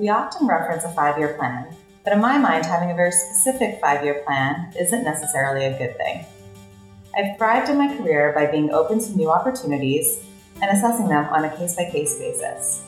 We 0.00 0.08
often 0.08 0.46
reference 0.46 0.84
a 0.84 0.92
five 0.92 1.18
year 1.18 1.34
plan, 1.34 1.66
but 2.02 2.12
in 2.12 2.20
my 2.20 2.38
mind, 2.38 2.64
having 2.64 2.90
a 2.90 2.94
very 2.94 3.12
specific 3.12 3.80
five 3.80 4.04
year 4.04 4.22
plan 4.24 4.72
isn't 4.78 5.04
necessarily 5.04 5.66
a 5.66 5.78
good 5.78 5.96
thing. 5.96 6.24
I've 7.16 7.36
thrived 7.36 7.68
in 7.68 7.76
my 7.76 7.94
career 7.96 8.32
by 8.34 8.46
being 8.46 8.70
open 8.70 9.00
to 9.00 9.16
new 9.16 9.30
opportunities 9.30 10.18
and 10.62 10.76
assessing 10.76 11.08
them 11.08 11.26
on 11.26 11.44
a 11.44 11.56
case 11.56 11.76
by 11.76 11.90
case 11.90 12.18
basis. 12.18 12.82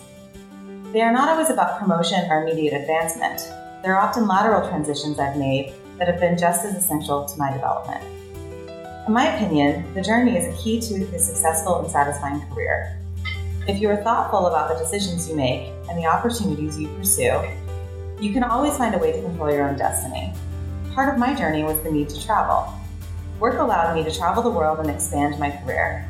They 0.93 1.03
are 1.03 1.13
not 1.13 1.29
always 1.29 1.51
about 1.51 1.79
promotion 1.79 2.31
or 2.31 2.43
immediate 2.43 2.73
advancement. 2.81 3.41
There 3.83 3.95
are 3.95 4.01
often 4.01 4.27
lateral 4.27 4.67
transitions 4.69 5.19
I've 5.19 5.37
made 5.37 5.75
that 5.99 6.09
have 6.09 6.21
been 6.21 6.39
just 6.39 6.65
as 6.65 6.75
essential 6.75 7.27
to 7.27 7.39
my 7.39 7.53
development. 7.53 8.03
In 9.07 9.13
my 9.13 9.35
opinion, 9.35 9.93
the 9.93 10.01
journey 10.01 10.39
is 10.39 10.47
a 10.47 10.63
key 10.63 10.81
to 10.81 11.05
a 11.15 11.19
successful 11.19 11.81
and 11.81 11.91
satisfying 11.91 12.41
career. 12.49 12.99
If 13.67 13.81
you 13.81 13.89
are 13.89 13.97
thoughtful 13.97 14.47
about 14.47 14.69
the 14.69 14.79
decisions 14.79 15.27
you 15.27 15.35
make 15.35 15.73
and 15.89 15.97
the 15.97 16.05
opportunities 16.05 16.79
you 16.79 16.87
pursue, 16.99 17.41
you 18.21 18.31
can 18.31 18.45
always 18.45 18.77
find 18.77 18.95
a 18.95 18.99
way 18.99 19.11
to 19.11 19.23
control 19.23 19.51
your 19.51 19.67
own 19.67 19.79
destiny. 19.79 20.35
Part 20.95 21.09
of 21.09 21.19
my 21.19 21.35
journey 21.35 21.63
was 21.63 21.81
the 21.81 21.91
need 21.91 22.11
to 22.11 22.23
travel. 22.23 22.71
Work 23.41 23.59
allowed 23.59 23.95
me 23.95 24.05
to 24.05 24.15
travel 24.15 24.43
the 24.43 24.51
world 24.51 24.81
and 24.81 24.91
expand 24.91 25.39
my 25.39 25.51
career. 25.51 26.07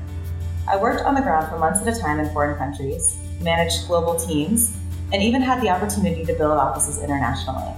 I 0.68 0.76
worked 0.76 1.04
on 1.04 1.14
the 1.14 1.20
ground 1.20 1.48
for 1.48 1.56
months 1.56 1.80
at 1.86 1.96
a 1.96 2.00
time 2.00 2.18
in 2.18 2.28
foreign 2.32 2.58
countries, 2.58 3.16
managed 3.40 3.86
global 3.86 4.16
teams, 4.16 4.76
and 5.12 5.22
even 5.22 5.40
had 5.40 5.62
the 5.62 5.68
opportunity 5.68 6.24
to 6.24 6.34
build 6.34 6.58
offices 6.58 7.00
internationally. 7.04 7.72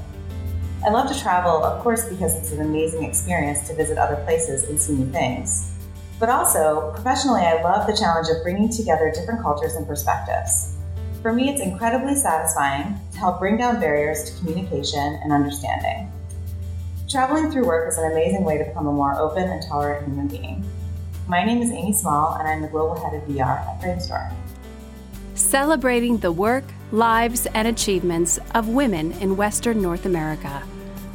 I 0.87 0.89
love 0.89 1.13
to 1.13 1.21
travel, 1.21 1.63
of 1.63 1.83
course, 1.83 2.09
because 2.09 2.35
it's 2.35 2.51
an 2.51 2.63
amazing 2.63 3.05
experience 3.05 3.69
to 3.69 3.75
visit 3.75 3.99
other 3.99 4.17
places 4.25 4.65
and 4.71 4.81
see 4.81 4.95
new 4.95 5.13
things. 5.13 5.71
But 6.19 6.31
also, 6.31 6.93
professionally, 6.95 7.43
I 7.43 7.63
love 7.63 7.87
the 7.87 7.97
challenge 7.97 8.29
of 8.29 8.43
bringing 8.43 8.71
together 8.71 9.13
different 9.15 9.43
cultures 9.43 9.75
and 9.75 9.87
perspectives. 9.87 10.77
For 11.21 11.33
me, 11.33 11.51
it's 11.51 11.61
incredibly 11.61 12.15
satisfying 12.15 12.99
to 13.13 13.19
help 13.19 13.39
bring 13.39 13.59
down 13.59 13.81
barriers 13.81 14.31
to 14.31 14.39
communication 14.39 15.21
and 15.23 15.33
understanding. 15.33 16.11
Traveling 17.09 17.51
through 17.51 17.67
work 17.67 17.89
is 17.89 17.99
an 17.99 18.11
amazing 18.13 18.45
way 18.45 18.57
to 18.59 18.65
become 18.65 18.87
a 18.87 18.93
more 18.93 19.19
open 19.19 19.45
and 19.45 19.63
tolerant 19.69 20.07
human 20.07 20.29
being. 20.29 20.65
My 21.29 21.45
name 21.45 21.61
is 21.61 21.71
Amy 21.71 21.93
Small, 21.93 22.35
and 22.35 22.49
I'm 22.49 22.63
the 22.63 22.69
Global 22.69 22.99
Head 22.99 23.15
of 23.15 23.29
VR 23.29 23.61
at 23.61 23.81
Framestore. 23.81 24.33
Celebrating 25.35 26.19
the 26.19 26.33
work, 26.33 26.65
lives, 26.93 27.47
and 27.47 27.69
achievements 27.69 28.39
of 28.55 28.69
women 28.69 29.13
in 29.13 29.37
Western 29.37 29.83
North 29.83 30.07
America. 30.07 30.63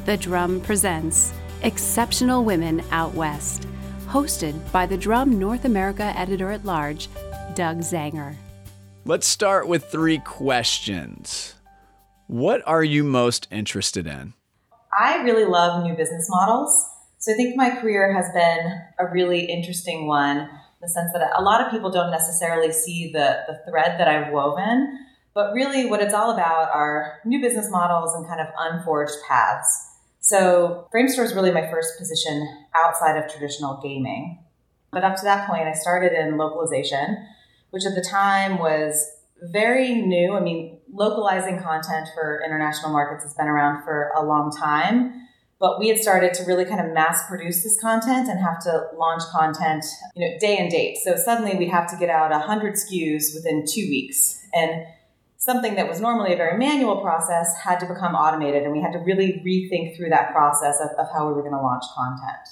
The 0.04 0.16
Drum 0.16 0.60
presents 0.60 1.32
Exceptional 1.62 2.44
Women 2.44 2.84
Out 2.90 3.14
West, 3.14 3.66
hosted 4.12 4.54
by 4.72 4.84
the 4.84 4.96
Drum 4.96 5.38
North 5.38 5.64
America 5.64 6.12
editor 6.14 6.50
at 6.50 6.66
large, 6.66 7.08
Doug 7.54 7.78
Zanger. 7.78 8.36
Let's 9.06 9.26
start 9.26 9.66
with 9.66 9.86
three 9.86 10.18
questions. 10.18 11.54
What 12.26 12.62
are 12.66 12.84
you 12.84 13.04
most 13.04 13.48
interested 13.50 14.06
in? 14.06 14.34
I 14.98 15.22
really 15.22 15.46
love 15.46 15.82
new 15.82 15.96
business 15.96 16.28
models. 16.28 16.70
So 17.20 17.32
I 17.32 17.36
think 17.36 17.56
my 17.56 17.70
career 17.70 18.12
has 18.12 18.30
been 18.34 18.80
a 18.98 19.10
really 19.10 19.46
interesting 19.46 20.06
one 20.06 20.40
in 20.40 20.48
the 20.82 20.88
sense 20.88 21.10
that 21.14 21.32
a 21.34 21.42
lot 21.42 21.64
of 21.64 21.70
people 21.70 21.90
don't 21.90 22.10
necessarily 22.10 22.70
see 22.70 23.12
the, 23.12 23.44
the 23.46 23.60
thread 23.70 23.98
that 23.98 24.08
I've 24.08 24.30
woven. 24.30 25.06
But 25.34 25.54
really, 25.54 25.86
what 25.86 26.02
it's 26.02 26.12
all 26.12 26.32
about 26.32 26.68
are 26.74 27.20
new 27.24 27.40
business 27.40 27.70
models 27.70 28.14
and 28.14 28.26
kind 28.26 28.42
of 28.42 28.48
unforged 28.58 29.14
paths. 29.26 29.91
So 30.32 30.88
Framestore 30.94 31.24
is 31.24 31.34
really 31.34 31.52
my 31.52 31.70
first 31.70 31.98
position 31.98 32.48
outside 32.74 33.22
of 33.22 33.30
traditional 33.30 33.78
gaming. 33.82 34.42
But 34.90 35.04
up 35.04 35.16
to 35.16 35.24
that 35.24 35.46
point, 35.46 35.64
I 35.64 35.74
started 35.74 36.14
in 36.14 36.38
localization, 36.38 37.18
which 37.68 37.84
at 37.84 37.94
the 37.94 38.00
time 38.00 38.58
was 38.58 39.06
very 39.42 39.92
new. 39.92 40.34
I 40.34 40.40
mean, 40.40 40.78
localizing 40.90 41.60
content 41.60 42.08
for 42.14 42.40
international 42.46 42.92
markets 42.92 43.24
has 43.24 43.34
been 43.34 43.46
around 43.46 43.84
for 43.84 44.10
a 44.16 44.24
long 44.24 44.50
time, 44.50 45.28
but 45.60 45.78
we 45.78 45.88
had 45.88 45.98
started 45.98 46.32
to 46.32 46.44
really 46.44 46.64
kind 46.64 46.80
of 46.80 46.94
mass 46.94 47.28
produce 47.28 47.62
this 47.62 47.78
content 47.78 48.26
and 48.30 48.40
have 48.40 48.58
to 48.62 48.86
launch 48.96 49.24
content, 49.32 49.84
you 50.16 50.26
know, 50.26 50.38
day 50.40 50.56
and 50.56 50.70
date. 50.70 50.96
So 51.04 51.14
suddenly 51.14 51.58
we'd 51.58 51.68
have 51.68 51.90
to 51.90 51.96
get 51.98 52.08
out 52.08 52.30
100 52.30 52.72
SKUs 52.72 53.34
within 53.34 53.66
2 53.66 53.80
weeks. 53.82 54.40
And 54.54 54.86
something 55.44 55.74
that 55.74 55.88
was 55.88 56.00
normally 56.00 56.32
a 56.32 56.36
very 56.36 56.56
manual 56.56 57.00
process 57.00 57.52
had 57.64 57.80
to 57.80 57.86
become 57.86 58.14
automated 58.14 58.62
and 58.62 58.70
we 58.70 58.80
had 58.80 58.92
to 58.92 58.98
really 59.00 59.42
rethink 59.44 59.96
through 59.96 60.08
that 60.08 60.30
process 60.30 60.78
of, 60.80 60.90
of 60.90 61.12
how 61.12 61.26
we 61.26 61.34
were 61.34 61.42
going 61.42 61.52
to 61.52 61.60
launch 61.60 61.82
content. 61.96 62.46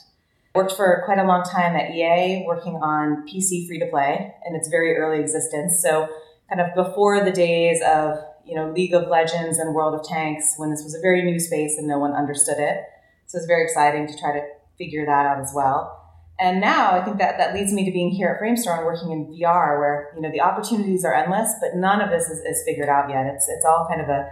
Worked 0.57 0.73
for 0.73 1.03
quite 1.05 1.19
a 1.19 1.25
long 1.25 1.45
time 1.45 1.77
at 1.77 1.95
ea 1.95 2.45
working 2.49 2.75
on 2.75 3.25
pc 3.29 3.69
free 3.69 3.79
to 3.79 3.87
play 3.87 4.35
in 4.45 4.57
its 4.57 4.69
very 4.69 4.97
early 4.97 5.21
existence. 5.21 5.81
So 5.81 6.09
kind 6.49 6.61
of 6.61 6.75
before 6.75 7.25
the 7.25 7.31
days 7.31 7.81
of 7.87 8.19
you 8.45 8.57
know 8.57 8.73
league 8.73 8.93
of 8.93 9.07
legends 9.07 9.59
and 9.59 9.73
world 9.73 9.95
of 9.95 10.05
tanks 10.05 10.55
when 10.57 10.71
this 10.71 10.83
was 10.83 10.97
a 10.97 11.01
very 11.01 11.23
new 11.23 11.39
space 11.39 11.79
and 11.79 11.87
no 11.87 12.01
one 12.01 12.13
understood 12.13 12.59
it. 12.59 12.83
So 13.29 13.39
it's 13.39 13.47
very 13.47 13.63
exciting 13.63 14.09
to 14.09 14.19
try 14.19 14.33
to 14.33 14.45
figure 14.79 15.07
that 15.07 15.27
out 15.27 15.41
as 15.41 15.53
well 15.55 16.00
and 16.41 16.61
now 16.61 16.93
I 16.93 17.05
think 17.05 17.19
that 17.19 17.37
that 17.39 17.55
leads 17.55 17.73
me 17.73 17.85
to 17.85 17.93
being 17.93 18.11
here 18.11 18.29
at 18.29 18.41
Framestore 18.41 18.79
and 18.79 18.87
working 18.87 19.13
in 19.13 19.27
VR, 19.27 19.79
where 19.79 20.13
you 20.17 20.23
know 20.23 20.31
the 20.31 20.41
opportunities 20.41 21.05
are 21.05 21.15
endless, 21.15 21.53
but 21.61 21.77
none 21.77 22.01
of 22.01 22.11
this 22.11 22.29
is, 22.29 22.39
is 22.41 22.63
figured 22.65 22.89
out 22.89 23.11
yet. 23.11 23.27
It's 23.27 23.47
it's 23.49 23.65
all 23.65 23.87
kind 23.89 24.01
of 24.01 24.09
a 24.09 24.31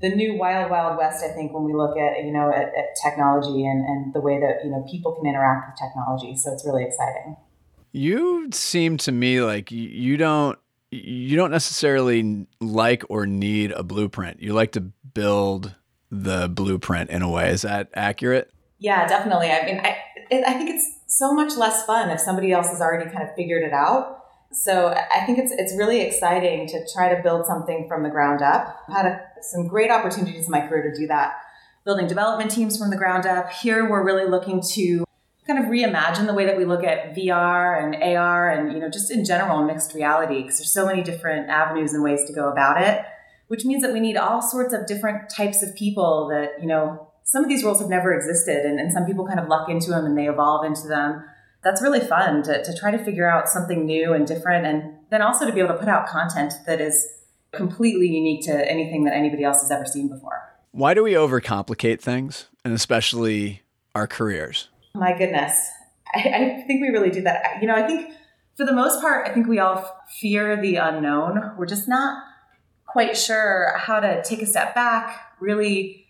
the 0.00 0.08
new 0.08 0.38
wild 0.38 0.70
wild 0.70 0.96
west. 0.96 1.22
I 1.22 1.28
think 1.28 1.52
when 1.52 1.64
we 1.64 1.74
look 1.74 1.96
at 1.98 2.24
you 2.24 2.32
know 2.32 2.50
at, 2.50 2.68
at 2.74 2.96
technology 3.02 3.66
and 3.66 3.84
and 3.84 4.14
the 4.14 4.20
way 4.20 4.40
that 4.40 4.64
you 4.64 4.70
know 4.70 4.84
people 4.90 5.12
can 5.12 5.26
interact 5.26 5.68
with 5.68 5.78
technology, 5.78 6.36
so 6.36 6.52
it's 6.52 6.64
really 6.64 6.84
exciting. 6.84 7.36
You 7.92 8.48
seem 8.52 8.96
to 8.98 9.12
me 9.12 9.42
like 9.42 9.70
you 9.70 10.16
don't 10.16 10.58
you 10.90 11.36
don't 11.36 11.50
necessarily 11.50 12.46
like 12.60 13.04
or 13.08 13.26
need 13.26 13.72
a 13.72 13.82
blueprint. 13.82 14.40
You 14.40 14.54
like 14.54 14.72
to 14.72 14.80
build 14.80 15.74
the 16.10 16.48
blueprint 16.48 17.10
in 17.10 17.22
a 17.22 17.30
way. 17.30 17.50
Is 17.50 17.62
that 17.62 17.90
accurate? 17.94 18.50
Yeah, 18.78 19.06
definitely. 19.06 19.50
I 19.50 19.64
mean, 19.64 19.80
I, 19.80 19.96
I 20.46 20.54
think 20.54 20.70
it's 20.70 20.90
so 21.16 21.32
much 21.32 21.56
less 21.56 21.84
fun 21.84 22.10
if 22.10 22.20
somebody 22.20 22.52
else 22.52 22.68
has 22.68 22.80
already 22.80 23.10
kind 23.10 23.28
of 23.28 23.34
figured 23.34 23.62
it 23.62 23.72
out. 23.72 24.20
So 24.52 24.88
I 24.88 25.24
think 25.26 25.38
it's 25.38 25.52
it's 25.52 25.76
really 25.76 26.00
exciting 26.00 26.68
to 26.68 26.86
try 26.92 27.14
to 27.14 27.22
build 27.22 27.46
something 27.46 27.88
from 27.88 28.02
the 28.02 28.10
ground 28.10 28.40
up. 28.40 28.84
I've 28.88 28.94
had 28.94 29.06
a, 29.06 29.20
some 29.42 29.66
great 29.66 29.90
opportunities 29.90 30.46
in 30.46 30.50
my 30.50 30.66
career 30.66 30.90
to 30.90 30.96
do 30.96 31.06
that, 31.08 31.34
building 31.84 32.06
development 32.06 32.50
teams 32.50 32.78
from 32.78 32.90
the 32.90 32.96
ground 32.96 33.26
up. 33.26 33.50
Here 33.50 33.88
we're 33.88 34.04
really 34.04 34.28
looking 34.28 34.62
to 34.74 35.04
kind 35.46 35.58
of 35.58 35.66
reimagine 35.66 36.26
the 36.26 36.34
way 36.34 36.46
that 36.46 36.56
we 36.56 36.64
look 36.64 36.84
at 36.84 37.14
VR 37.14 37.82
and 37.82 38.16
AR 38.16 38.50
and 38.50 38.72
you 38.72 38.78
know 38.78 38.88
just 38.88 39.10
in 39.10 39.24
general 39.24 39.64
mixed 39.64 39.92
reality 39.92 40.42
because 40.42 40.58
there's 40.58 40.72
so 40.72 40.86
many 40.86 41.02
different 41.02 41.48
avenues 41.50 41.92
and 41.92 42.02
ways 42.02 42.24
to 42.26 42.32
go 42.32 42.48
about 42.48 42.80
it, 42.80 43.04
which 43.48 43.64
means 43.64 43.82
that 43.82 43.92
we 43.92 44.00
need 44.00 44.16
all 44.16 44.40
sorts 44.40 44.72
of 44.72 44.86
different 44.86 45.28
types 45.28 45.62
of 45.62 45.74
people 45.74 46.28
that 46.28 46.60
you 46.60 46.66
know 46.66 47.10
some 47.24 47.42
of 47.42 47.48
these 47.48 47.64
roles 47.64 47.80
have 47.80 47.88
never 47.88 48.12
existed 48.12 48.64
and, 48.64 48.78
and 48.78 48.92
some 48.92 49.06
people 49.06 49.26
kind 49.26 49.40
of 49.40 49.48
luck 49.48 49.68
into 49.68 49.90
them 49.90 50.04
and 50.04 50.16
they 50.16 50.28
evolve 50.28 50.64
into 50.64 50.86
them. 50.86 51.24
That's 51.62 51.80
really 51.80 52.00
fun 52.00 52.42
to, 52.44 52.62
to 52.62 52.78
try 52.78 52.90
to 52.90 53.02
figure 53.02 53.28
out 53.28 53.48
something 53.48 53.86
new 53.86 54.12
and 54.12 54.26
different 54.26 54.66
and 54.66 54.98
then 55.10 55.22
also 55.22 55.46
to 55.46 55.52
be 55.52 55.60
able 55.60 55.72
to 55.72 55.78
put 55.78 55.88
out 55.88 56.06
content 56.06 56.52
that 56.66 56.80
is 56.80 57.08
completely 57.52 58.08
unique 58.08 58.44
to 58.44 58.70
anything 58.70 59.04
that 59.04 59.14
anybody 59.14 59.42
else 59.42 59.62
has 59.62 59.70
ever 59.70 59.86
seen 59.86 60.08
before. 60.08 60.42
Why 60.72 60.92
do 60.92 61.02
we 61.02 61.12
overcomplicate 61.12 62.00
things 62.00 62.48
and 62.62 62.74
especially 62.74 63.62
our 63.94 64.06
careers? 64.06 64.68
My 64.94 65.16
goodness. 65.16 65.58
I, 66.14 66.18
I 66.18 66.64
think 66.66 66.82
we 66.82 66.88
really 66.88 67.10
do 67.10 67.22
that. 67.22 67.62
You 67.62 67.68
know 67.68 67.74
i 67.74 67.86
think 67.86 68.12
for 68.56 68.66
the 68.66 68.72
most 68.72 69.00
part 69.00 69.28
i 69.28 69.32
think 69.32 69.48
we 69.48 69.58
all 69.58 69.88
fear 70.20 70.60
the 70.60 70.76
unknown. 70.76 71.54
We're 71.56 71.66
just 71.66 71.88
not 71.88 72.22
quite 72.86 73.16
sure 73.16 73.72
how 73.76 74.00
to 74.00 74.22
take 74.22 74.42
a 74.42 74.46
step 74.46 74.74
back 74.74 75.34
really 75.40 76.03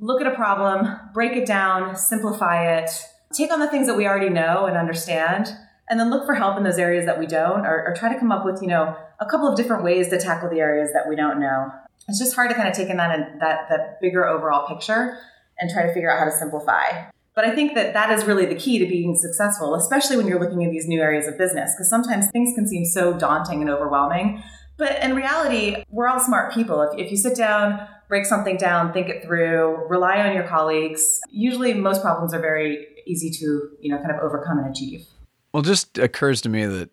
look 0.00 0.20
at 0.20 0.26
a 0.26 0.34
problem, 0.34 0.88
break 1.12 1.32
it 1.32 1.46
down, 1.46 1.94
simplify 1.94 2.78
it, 2.78 2.90
take 3.32 3.52
on 3.52 3.60
the 3.60 3.68
things 3.68 3.86
that 3.86 3.96
we 3.96 4.06
already 4.06 4.30
know 4.30 4.64
and 4.64 4.76
understand, 4.76 5.48
and 5.88 6.00
then 6.00 6.10
look 6.10 6.24
for 6.24 6.34
help 6.34 6.56
in 6.56 6.62
those 6.64 6.78
areas 6.78 7.04
that 7.04 7.18
we 7.18 7.26
don't, 7.26 7.66
or, 7.66 7.84
or, 7.86 7.94
try 7.94 8.12
to 8.12 8.18
come 8.18 8.32
up 8.32 8.44
with, 8.44 8.62
you 8.62 8.68
know, 8.68 8.96
a 9.18 9.26
couple 9.26 9.48
of 9.48 9.56
different 9.56 9.84
ways 9.84 10.08
to 10.08 10.18
tackle 10.18 10.48
the 10.48 10.60
areas 10.60 10.90
that 10.94 11.08
we 11.08 11.16
don't 11.16 11.38
know. 11.38 11.70
It's 12.08 12.18
just 12.18 12.34
hard 12.34 12.48
to 12.50 12.56
kind 12.56 12.68
of 12.68 12.74
take 12.74 12.88
in 12.88 12.96
that 12.96 13.38
that 13.40 13.68
that 13.68 14.00
bigger 14.00 14.26
overall 14.26 14.66
picture 14.66 15.18
and 15.58 15.70
try 15.70 15.86
to 15.86 15.92
figure 15.92 16.10
out 16.10 16.18
how 16.18 16.24
to 16.24 16.32
simplify. 16.32 17.10
But 17.34 17.44
I 17.44 17.54
think 17.54 17.74
that 17.74 17.92
that 17.92 18.10
is 18.10 18.24
really 18.24 18.46
the 18.46 18.54
key 18.54 18.78
to 18.78 18.86
being 18.86 19.14
successful, 19.14 19.74
especially 19.74 20.16
when 20.16 20.26
you're 20.26 20.40
looking 20.40 20.64
at 20.64 20.70
these 20.70 20.88
new 20.88 21.00
areas 21.00 21.28
of 21.28 21.38
business, 21.38 21.74
because 21.74 21.88
sometimes 21.88 22.30
things 22.30 22.54
can 22.54 22.66
seem 22.66 22.84
so 22.84 23.12
daunting 23.12 23.60
and 23.60 23.70
overwhelming. 23.70 24.42
But 24.76 25.02
in 25.02 25.14
reality, 25.14 25.84
we're 25.90 26.08
all 26.08 26.20
smart 26.20 26.52
people. 26.52 26.82
If, 26.82 26.98
if 26.98 27.10
you 27.10 27.16
sit 27.16 27.36
down, 27.36 27.86
break 28.10 28.26
something 28.26 28.56
down, 28.58 28.92
think 28.92 29.08
it 29.08 29.22
through, 29.22 29.86
rely 29.88 30.20
on 30.20 30.34
your 30.34 30.42
colleagues. 30.42 31.20
Usually 31.30 31.72
most 31.72 32.02
problems 32.02 32.34
are 32.34 32.40
very 32.40 32.88
easy 33.06 33.30
to, 33.30 33.70
you 33.80 33.90
know, 33.90 33.98
kind 33.98 34.10
of 34.10 34.18
overcome 34.18 34.58
and 34.58 34.68
achieve. 34.68 35.06
Well, 35.52 35.62
just 35.62 35.96
occurs 35.96 36.42
to 36.42 36.48
me 36.48 36.66
that 36.66 36.90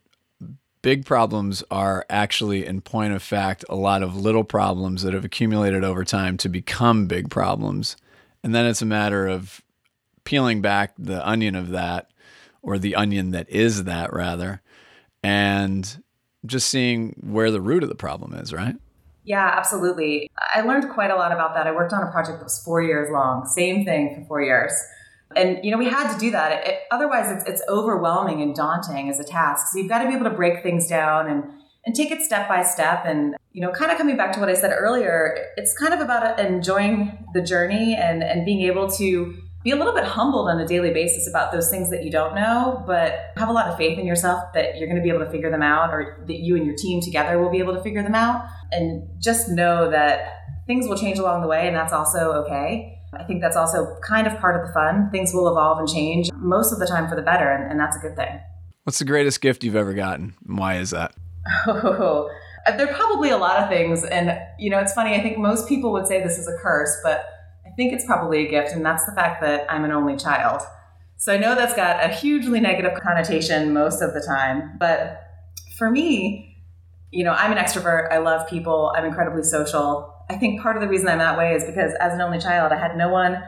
big 0.83 1.05
problems 1.05 1.63
are 1.71 2.05
actually 2.09 2.65
in 2.65 2.81
point 2.81 3.13
of 3.13 3.23
fact 3.23 3.65
a 3.67 3.75
lot 3.75 4.03
of 4.03 4.15
little 4.15 4.43
problems 4.43 5.01
that 5.01 5.13
have 5.13 5.25
accumulated 5.25 5.83
over 5.83 6.05
time 6.05 6.37
to 6.37 6.49
become 6.49 7.07
big 7.07 7.29
problems. 7.29 7.97
And 8.43 8.53
then 8.53 8.67
it's 8.67 8.83
a 8.83 8.85
matter 8.85 9.27
of 9.27 9.61
peeling 10.23 10.61
back 10.61 10.93
the 10.97 11.27
onion 11.27 11.55
of 11.55 11.69
that 11.69 12.11
or 12.61 12.77
the 12.77 12.95
onion 12.95 13.31
that 13.31 13.49
is 13.49 13.85
that 13.85 14.13
rather 14.13 14.61
and 15.23 16.03
just 16.45 16.69
seeing 16.69 17.15
where 17.19 17.49
the 17.49 17.59
root 17.59 17.81
of 17.81 17.89
the 17.89 17.95
problem 17.95 18.35
is, 18.35 18.53
right? 18.53 18.75
Yeah, 19.27 19.53
absolutely. 19.57 20.31
I 20.56 20.62
learned 20.62 20.89
quite 20.89 21.12
a 21.12 21.15
lot 21.15 21.33
about 21.33 21.53
that. 21.56 21.68
I 21.68 21.74
worked 21.74 21.91
on 21.91 22.01
a 22.01 22.09
project 22.09 22.38
that 22.38 22.45
was 22.45 22.63
four 22.63 22.81
years 22.81 23.09
long, 23.12 23.45
same 23.45 23.83
thing 23.83 24.15
for 24.15 24.25
four 24.25 24.41
years. 24.41 24.71
And 25.35 25.59
you 25.65 25.69
know, 25.69 25.77
we 25.77 25.89
had 25.89 26.13
to 26.13 26.18
do 26.18 26.31
that. 26.31 26.65
It, 26.65 26.79
otherwise, 26.91 27.29
it's, 27.29 27.44
it's 27.44 27.62
overwhelming 27.68 28.41
and 28.41 28.56
daunting 28.56 29.09
as 29.09 29.19
a 29.19 29.25
task. 29.25 29.68
So 29.68 29.79
you've 29.79 29.89
got 29.89 30.01
to 30.01 30.07
be 30.07 30.15
able 30.15 30.29
to 30.29 30.35
break 30.35 30.63
things 30.63 30.88
down 30.88 31.29
and 31.29 31.44
and 31.85 31.94
take 31.94 32.09
it 32.09 32.21
step 32.21 32.47
by 32.47 32.63
step. 32.63 33.03
And 33.06 33.35
you 33.51 33.62
know, 33.62 33.71
kind 33.71 33.91
of 33.91 33.97
coming 33.97 34.15
back 34.15 34.31
to 34.33 34.39
what 34.39 34.47
I 34.47 34.53
said 34.53 34.71
earlier, 34.71 35.38
it's 35.57 35.77
kind 35.77 35.94
of 35.94 36.00
about 36.00 36.39
enjoying 36.39 37.27
the 37.33 37.41
journey 37.41 37.97
and 38.00 38.23
and 38.23 38.45
being 38.45 38.62
able 38.62 38.89
to 38.91 39.35
be 39.67 39.73
a 39.73 39.75
little 39.75 39.93
bit 39.93 40.05
humbled 40.05 40.47
on 40.47 40.57
a 40.61 40.65
daily 40.65 40.91
basis 40.91 41.27
about 41.27 41.51
those 41.51 41.69
things 41.69 41.89
that 41.89 42.01
you 42.05 42.09
don't 42.09 42.33
know, 42.33 42.81
but 42.87 43.33
have 43.35 43.49
a 43.49 43.51
lot 43.51 43.67
of 43.67 43.77
faith 43.77 43.99
in 43.99 44.07
yourself 44.07 44.41
that 44.53 44.77
you're 44.77 44.87
going 44.87 44.95
to 44.95 45.03
be 45.03 45.09
able 45.09 45.19
to 45.19 45.29
figure 45.29 45.51
them 45.51 45.61
out, 45.61 45.89
or 45.89 46.23
that 46.25 46.37
you 46.37 46.55
and 46.55 46.65
your 46.65 46.73
team 46.73 47.01
together 47.01 47.37
will 47.37 47.51
be 47.51 47.59
able 47.59 47.73
to 47.73 47.83
figure 47.83 48.01
them 48.01 48.15
out. 48.15 48.45
And 48.71 49.05
just 49.19 49.49
know 49.49 49.91
that 49.91 50.61
things 50.67 50.87
will 50.87 50.97
change 50.97 51.19
along 51.19 51.41
the 51.41 51.49
way, 51.49 51.67
and 51.67 51.75
that's 51.75 51.91
also 51.91 52.31
okay. 52.45 52.97
I 53.13 53.25
think 53.25 53.41
that's 53.41 53.57
also 53.57 53.97
kind 54.07 54.25
of 54.25 54.39
part 54.39 54.55
of 54.55 54.65
the 54.65 54.73
fun. 54.73 55.09
Things 55.11 55.33
will 55.33 55.49
evolve 55.49 55.79
and 55.79 55.87
change 55.89 56.29
most 56.37 56.71
of 56.71 56.79
the 56.79 56.87
time 56.87 57.09
for 57.09 57.17
the 57.17 57.21
better, 57.21 57.51
and, 57.51 57.69
and 57.69 57.77
that's 57.77 57.97
a 57.97 57.99
good 57.99 58.15
thing. 58.15 58.39
What's 58.85 58.99
the 58.99 59.05
greatest 59.05 59.41
gift 59.41 59.65
you've 59.65 59.75
ever 59.75 59.93
gotten? 59.93 60.33
Why 60.45 60.77
is 60.77 60.91
that? 60.91 61.13
Oh, 61.67 62.29
there 62.77 62.89
are 62.89 62.93
probably 62.93 63.31
a 63.31 63.37
lot 63.37 63.57
of 63.61 63.67
things. 63.67 64.05
And, 64.05 64.39
you 64.57 64.69
know, 64.69 64.79
it's 64.79 64.93
funny. 64.93 65.13
I 65.13 65.21
think 65.21 65.37
most 65.37 65.67
people 65.67 65.91
would 65.91 66.07
say 66.07 66.23
this 66.23 66.37
is 66.37 66.47
a 66.47 66.57
curse, 66.61 66.95
but 67.03 67.25
think 67.77 67.94
it's 67.94 68.06
probably 68.06 68.45
a 68.45 68.50
gift. 68.50 68.74
And 68.74 68.85
that's 68.85 69.06
the 69.06 69.13
fact 69.13 69.39
that 69.41 69.71
I'm 69.71 69.85
an 69.85 69.91
only 69.91 70.18
child. 70.18 70.62
So 71.15 71.33
I 71.33 71.38
know 71.38 71.56
that's 71.56 71.75
got 71.75 72.03
a 72.03 72.09
hugely 72.09 72.59
negative 72.59 73.00
connotation 73.00 73.74
most 73.74 74.01
of 74.01 74.13
the 74.13 74.19
time. 74.19 74.77
But 74.77 75.21
for 75.77 75.89
me, 75.89 76.57
you 77.12 77.24
know, 77.24 77.31
I'm 77.31 77.51
an 77.51 77.57
extrovert. 77.57 78.12
I 78.12 78.18
love 78.18 78.50
people. 78.50 78.94
I'm 78.95 79.06
incredibly 79.06 79.44
social. 79.44 80.13
I 80.29 80.35
think 80.35 80.62
part 80.62 80.75
of 80.75 80.81
the 80.81 80.89
reason 80.89 81.07
I'm 81.07 81.19
that 81.19 81.38
way 81.38 81.53
is 81.53 81.63
because 81.63 81.94
as 82.01 82.13
an 82.13 82.19
only 82.19 82.39
child, 82.39 82.74
I 82.74 82.77
had 82.77 82.97
no 82.97 83.09
one, 83.09 83.41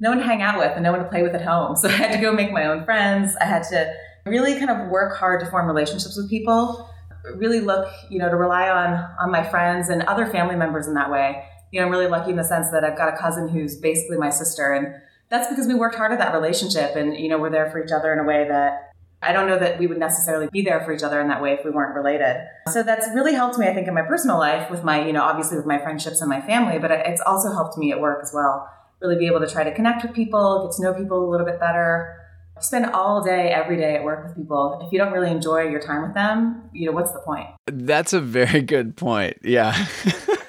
no 0.00 0.10
one 0.10 0.18
to 0.18 0.24
hang 0.24 0.42
out 0.42 0.58
with 0.58 0.72
and 0.72 0.82
no 0.82 0.90
one 0.90 1.00
to 1.00 1.08
play 1.08 1.22
with 1.22 1.34
at 1.34 1.42
home. 1.42 1.76
So 1.80 1.88
I 1.88 1.92
had 1.92 2.12
to 2.12 2.18
go 2.18 2.32
make 2.32 2.52
my 2.52 2.66
own 2.66 2.84
friends. 2.84 3.36
I 3.40 3.44
had 3.44 3.62
to 3.64 3.92
really 4.26 4.58
kind 4.58 4.70
of 4.70 4.88
work 4.88 5.16
hard 5.16 5.40
to 5.40 5.46
form 5.46 5.66
relationships 5.66 6.16
with 6.16 6.28
people. 6.28 6.90
Really 7.36 7.60
look, 7.60 7.88
you 8.10 8.18
know, 8.18 8.28
to 8.28 8.36
rely 8.36 8.68
on 8.68 8.92
on 9.20 9.30
my 9.30 9.48
friends 9.48 9.88
and 9.88 10.02
other 10.02 10.26
family 10.26 10.56
members 10.56 10.86
in 10.86 10.94
that 10.94 11.10
way. 11.10 11.44
You 11.74 11.80
know, 11.80 11.86
I'm 11.86 11.92
really 11.92 12.06
lucky 12.06 12.30
in 12.30 12.36
the 12.36 12.44
sense 12.44 12.70
that 12.70 12.84
I've 12.84 12.96
got 12.96 13.12
a 13.12 13.16
cousin 13.16 13.48
who's 13.48 13.74
basically 13.74 14.16
my 14.16 14.30
sister, 14.30 14.72
and 14.72 14.94
that's 15.28 15.48
because 15.48 15.66
we 15.66 15.74
worked 15.74 15.96
hard 15.96 16.12
at 16.12 16.20
that 16.20 16.32
relationship, 16.32 16.94
and 16.94 17.18
you 17.18 17.28
know, 17.28 17.36
we're 17.36 17.50
there 17.50 17.68
for 17.68 17.84
each 17.84 17.90
other 17.90 18.12
in 18.12 18.20
a 18.20 18.22
way 18.22 18.46
that 18.46 18.92
I 19.20 19.32
don't 19.32 19.48
know 19.48 19.58
that 19.58 19.80
we 19.80 19.88
would 19.88 19.98
necessarily 19.98 20.46
be 20.52 20.62
there 20.62 20.84
for 20.84 20.92
each 20.92 21.02
other 21.02 21.20
in 21.20 21.26
that 21.26 21.42
way 21.42 21.50
if 21.54 21.64
we 21.64 21.72
weren't 21.72 21.96
related. 21.96 22.46
So 22.68 22.84
that's 22.84 23.08
really 23.12 23.34
helped 23.34 23.58
me, 23.58 23.66
I 23.66 23.74
think, 23.74 23.88
in 23.88 23.94
my 23.94 24.02
personal 24.02 24.38
life 24.38 24.70
with 24.70 24.84
my, 24.84 25.04
you 25.04 25.12
know, 25.12 25.24
obviously 25.24 25.56
with 25.56 25.66
my 25.66 25.78
friendships 25.78 26.20
and 26.20 26.30
my 26.30 26.40
family, 26.40 26.78
but 26.78 26.92
it's 26.92 27.22
also 27.22 27.50
helped 27.50 27.76
me 27.76 27.90
at 27.90 27.98
work 27.98 28.20
as 28.22 28.32
well. 28.32 28.70
Really 29.00 29.16
be 29.16 29.26
able 29.26 29.40
to 29.40 29.48
try 29.48 29.64
to 29.64 29.74
connect 29.74 30.04
with 30.04 30.14
people, 30.14 30.68
get 30.68 30.76
to 30.76 30.82
know 30.84 30.94
people 30.94 31.28
a 31.28 31.28
little 31.28 31.46
bit 31.46 31.58
better. 31.58 32.20
Spend 32.60 32.86
all 32.86 33.20
day, 33.20 33.48
every 33.48 33.76
day 33.76 33.96
at 33.96 34.04
work 34.04 34.28
with 34.28 34.36
people. 34.36 34.80
If 34.86 34.92
you 34.92 34.98
don't 35.00 35.12
really 35.12 35.32
enjoy 35.32 35.62
your 35.62 35.80
time 35.80 36.02
with 36.02 36.14
them, 36.14 36.70
you 36.72 36.86
know, 36.86 36.92
what's 36.92 37.10
the 37.10 37.18
point? 37.18 37.48
That's 37.66 38.12
a 38.12 38.20
very 38.20 38.62
good 38.62 38.96
point. 38.96 39.38
Yeah. 39.42 39.74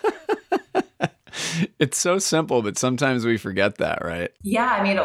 it's 1.80 1.98
so 1.98 2.20
simple, 2.20 2.62
but 2.62 2.78
sometimes 2.78 3.26
we 3.26 3.38
forget 3.38 3.78
that, 3.78 4.04
right? 4.04 4.32
Yeah. 4.42 4.68
I 4.68 4.84
mean, 4.84 4.98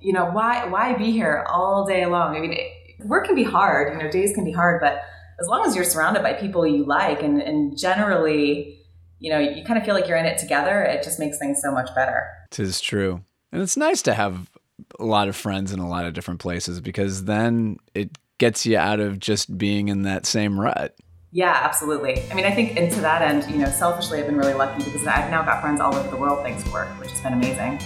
you 0.00 0.12
know, 0.12 0.26
why, 0.30 0.66
why 0.66 0.94
be 0.96 1.10
here 1.10 1.44
all 1.48 1.86
day 1.86 2.06
long? 2.06 2.36
I 2.36 2.40
mean, 2.40 2.56
work 3.04 3.26
can 3.26 3.34
be 3.34 3.44
hard, 3.44 3.92
you 3.92 4.02
know, 4.02 4.10
days 4.10 4.34
can 4.34 4.44
be 4.44 4.52
hard, 4.52 4.80
but 4.80 5.00
as 5.40 5.46
long 5.46 5.64
as 5.66 5.74
you're 5.74 5.84
surrounded 5.84 6.22
by 6.22 6.32
people 6.32 6.66
you 6.66 6.84
like 6.84 7.22
and, 7.22 7.40
and 7.40 7.78
generally, 7.78 8.80
you 9.20 9.30
know, 9.30 9.38
you 9.38 9.64
kind 9.64 9.78
of 9.78 9.84
feel 9.84 9.94
like 9.94 10.08
you're 10.08 10.16
in 10.16 10.26
it 10.26 10.38
together, 10.38 10.82
it 10.82 11.02
just 11.02 11.18
makes 11.18 11.38
things 11.38 11.60
so 11.62 11.70
much 11.72 11.94
better. 11.94 12.28
Tis 12.50 12.80
true. 12.80 13.22
And 13.52 13.62
it's 13.62 13.76
nice 13.76 14.02
to 14.02 14.14
have 14.14 14.50
a 14.98 15.04
lot 15.04 15.28
of 15.28 15.36
friends 15.36 15.72
in 15.72 15.78
a 15.78 15.88
lot 15.88 16.04
of 16.04 16.12
different 16.12 16.40
places 16.40 16.80
because 16.80 17.24
then 17.24 17.78
it 17.94 18.16
gets 18.38 18.64
you 18.66 18.76
out 18.76 19.00
of 19.00 19.18
just 19.18 19.58
being 19.58 19.88
in 19.88 20.02
that 20.02 20.26
same 20.26 20.58
rut. 20.58 20.96
Yeah, 21.30 21.60
absolutely. 21.62 22.22
I 22.30 22.34
mean, 22.34 22.46
I 22.46 22.50
think, 22.50 22.78
and 22.78 22.90
to 22.90 23.02
that 23.02 23.20
end, 23.20 23.50
you 23.50 23.58
know, 23.58 23.68
selfishly, 23.68 24.18
I've 24.18 24.26
been 24.26 24.38
really 24.38 24.54
lucky 24.54 24.82
because 24.82 25.06
I've 25.06 25.30
now 25.30 25.42
got 25.42 25.60
friends 25.60 25.78
all 25.78 25.94
over 25.94 26.08
the 26.08 26.16
world 26.16 26.42
thanks 26.42 26.64
to 26.64 26.70
work, 26.70 26.88
which 26.98 27.10
has 27.10 27.20
been 27.20 27.34
amazing. 27.34 27.78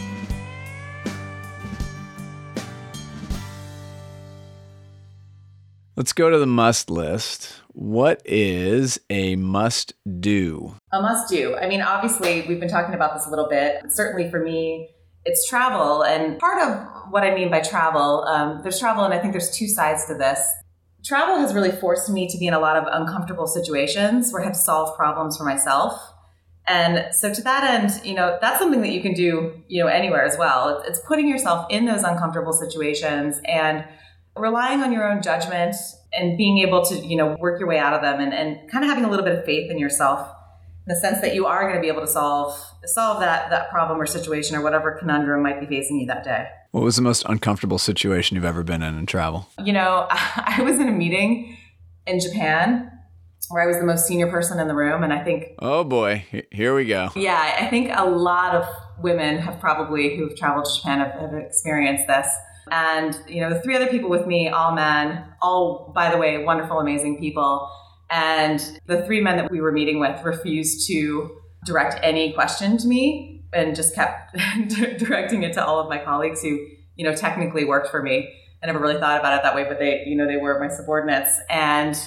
Let's 5.97 6.13
go 6.13 6.31
to 6.31 6.39
the 6.39 6.47
must 6.47 6.89
list. 6.89 7.63
What 7.73 8.23
is 8.25 9.01
a 9.11 9.35
must 9.35 9.95
do? 10.21 10.77
A 10.93 11.03
must 11.03 11.29
do. 11.29 11.57
I 11.57 11.67
mean, 11.67 11.83
obviously, 11.83 12.45
we've 12.47 12.61
been 12.61 12.69
talking 12.69 12.95
about 12.95 13.15
this 13.15 13.27
a 13.27 13.31
little 13.31 13.49
bit. 13.49 13.83
Certainly 13.89 14.31
for 14.31 14.39
me, 14.39 14.91
it's 15.25 15.49
travel. 15.49 16.05
And 16.05 16.39
part 16.39 16.63
of 16.63 16.87
what 17.11 17.25
I 17.25 17.35
mean 17.35 17.51
by 17.51 17.61
travel, 17.61 18.25
um, 18.25 18.61
there's 18.63 18.79
travel, 18.79 19.05
and 19.05 19.13
I 19.13 19.19
think 19.19 19.33
there's 19.33 19.51
two 19.51 19.69
sides 19.69 20.07
to 20.07 20.15
this. 20.15 20.41
Travel 21.05 21.37
has 21.37 21.53
really 21.53 21.73
forced 21.73 22.09
me 22.11 22.29
to 22.29 22.39
be 22.39 22.47
in 22.47 22.55
a 22.55 22.61
lot 22.61 22.77
of 22.77 22.85
uncomfortable 22.91 23.47
situations 23.47 24.33
where 24.33 24.43
I 24.43 24.45
have 24.45 24.55
to 24.55 24.59
solve 24.59 24.97
problems 24.97 25.37
for 25.37 25.45
myself. 25.45 26.01
And 26.67 27.13
so 27.13 27.35
to 27.35 27.43
that 27.43 27.65
end, 27.65 28.05
you 28.05 28.15
know, 28.15 28.39
that's 28.41 28.61
something 28.61 28.83
that 28.83 28.93
you 28.93 29.03
can 29.03 29.15
do, 29.15 29.61
you 29.67 29.83
know, 29.83 29.89
anywhere 29.89 30.25
as 30.25 30.39
well. 30.39 30.83
It's 30.87 31.01
putting 31.01 31.29
yourself 31.29 31.67
in 31.71 31.87
those 31.87 32.05
uncomfortable 32.05 32.53
situations 32.53 33.41
and 33.47 33.85
relying 34.37 34.81
on 34.81 34.93
your 34.93 35.11
own 35.11 35.23
judgment 35.23 35.75
and 36.13 36.39
being 36.39 36.59
able 36.59 36.85
to, 36.85 36.95
you 36.95 37.17
know, 37.17 37.37
work 37.41 37.59
your 37.59 37.69
way 37.69 37.79
out 37.79 37.95
of 37.95 38.03
them 38.03 38.21
and, 38.21 38.33
and 38.33 38.71
kind 38.71 38.85
of 38.85 38.91
having 38.91 39.05
a 39.05 39.11
little 39.11 39.25
bit 39.25 39.37
of 39.37 39.45
faith 39.45 39.71
in 39.71 39.79
yourself 39.79 40.29
the 40.87 40.97
sense 40.97 41.21
that 41.21 41.35
you 41.35 41.47
are 41.47 41.63
going 41.63 41.77
to 41.77 41.81
be 41.81 41.89
able 41.89 42.01
to 42.01 42.09
solve 42.09 42.59
solve 42.85 43.21
that 43.21 43.51
that 43.51 43.71
problem 43.71 44.01
or 44.01 44.07
situation 44.07 44.57
or 44.57 44.63
whatever 44.63 44.93
conundrum 44.99 45.43
might 45.43 45.61
be 45.61 45.67
facing 45.67 46.01
you 46.01 46.07
that 46.07 46.25
day. 46.25 46.49
What 46.73 46.85
was 46.85 46.97
the 46.97 47.03
most 47.03 47.25
uncomfortable 47.29 47.79
situation 47.79 48.35
you've 48.35 48.45
ever 48.45 48.63
been 48.63 48.83
in 48.83 48.99
in 48.99 49.07
travel? 49.07 49.49
You 49.63 49.73
know, 49.73 50.07
I 50.11 50.61
was 50.63 50.79
in 50.79 50.89
a 50.89 50.93
meeting 50.93 51.57
in 52.07 52.21
Japan 52.21 52.91
where 53.49 53.63
I 53.63 53.67
was 53.67 53.77
the 53.77 53.85
most 53.85 54.07
senior 54.07 54.29
person 54.29 54.59
in 54.59 54.69
the 54.69 54.75
room. 54.75 55.03
And 55.03 55.13
I 55.13 55.23
think. 55.23 55.55
Oh 55.59 55.85
boy, 55.85 56.25
here 56.51 56.75
we 56.75 56.87
go. 56.87 57.11
Yeah, 57.15 57.57
I 57.61 57.67
think 57.67 57.91
a 57.95 58.07
lot 58.07 58.55
of 58.55 58.67
women 58.99 59.39
have 59.39 59.61
probably, 59.61 60.17
who've 60.17 60.37
traveled 60.37 60.65
to 60.67 60.75
Japan, 60.77 61.01
have, 61.01 61.13
have 61.13 61.35
experienced 61.35 62.07
this. 62.07 62.27
And, 62.71 63.19
you 63.29 63.41
know, 63.41 63.51
the 63.51 63.61
three 63.61 63.77
other 63.77 63.89
people 63.89 64.09
with 64.09 64.27
me, 64.27 64.49
all 64.49 64.73
men, 64.73 65.25
all, 65.43 65.93
by 65.95 66.11
the 66.11 66.17
way, 66.17 66.43
wonderful, 66.43 66.79
amazing 66.79 67.19
people. 67.19 67.71
And 68.13 68.81
the 68.87 69.03
three 69.03 69.21
men 69.21 69.37
that 69.39 69.51
we 69.51 69.61
were 69.61 69.73
meeting 69.73 69.99
with 69.99 70.23
refused 70.23 70.87
to 70.89 71.37
direct 71.65 71.99
any 72.03 72.33
question 72.33 72.77
to 72.79 72.87
me 72.87 73.45
and 73.53 73.75
just 73.75 73.95
kept 73.95 74.37
directing 74.99 75.43
it 75.43 75.55
to 75.55 75.65
all 75.65 75.81
of 75.81 75.89
my 75.89 75.99
colleagues 75.99 76.43
who, 76.43 76.67
you 76.97 77.05
know, 77.05 77.15
technically 77.15 77.65
worked 77.65 77.89
for 77.89 78.03
me. 78.03 78.33
I 78.63 78.67
never 78.67 78.79
really 78.79 79.01
thought 79.01 79.19
about 79.19 79.39
it 79.39 79.43
that 79.43 79.55
way, 79.55 79.65
but 79.65 79.79
they, 79.79 80.05
you 80.07 80.15
know, 80.15 80.27
they 80.27 80.37
were 80.37 80.61
my 80.61 80.69
subordinates. 80.69 81.41
And 81.51 81.99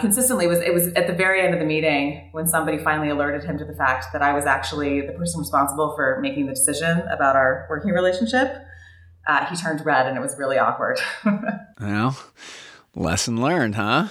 consistently 0.00 0.48
was 0.48 0.58
it 0.58 0.74
was 0.74 0.88
at 0.94 1.06
the 1.06 1.12
very 1.12 1.40
end 1.40 1.54
of 1.54 1.60
the 1.60 1.66
meeting 1.66 2.28
when 2.32 2.48
somebody 2.48 2.78
finally 2.78 3.10
alerted 3.10 3.44
him 3.44 3.56
to 3.58 3.64
the 3.64 3.74
fact 3.74 4.06
that 4.12 4.22
I 4.22 4.32
was 4.32 4.44
actually 4.44 5.02
the 5.02 5.12
person 5.12 5.38
responsible 5.38 5.94
for 5.94 6.18
making 6.20 6.46
the 6.46 6.54
decision 6.54 7.00
about 7.12 7.36
our 7.36 7.68
working 7.70 7.92
relationship 7.92 8.56
uh, 9.26 9.46
he 9.46 9.56
turned 9.56 9.84
red 9.84 10.06
and 10.06 10.16
it 10.16 10.20
was 10.20 10.36
really 10.38 10.58
awkward. 10.58 11.00
well, 11.80 12.16
lesson 12.94 13.40
learned, 13.40 13.74
huh? 13.74 14.08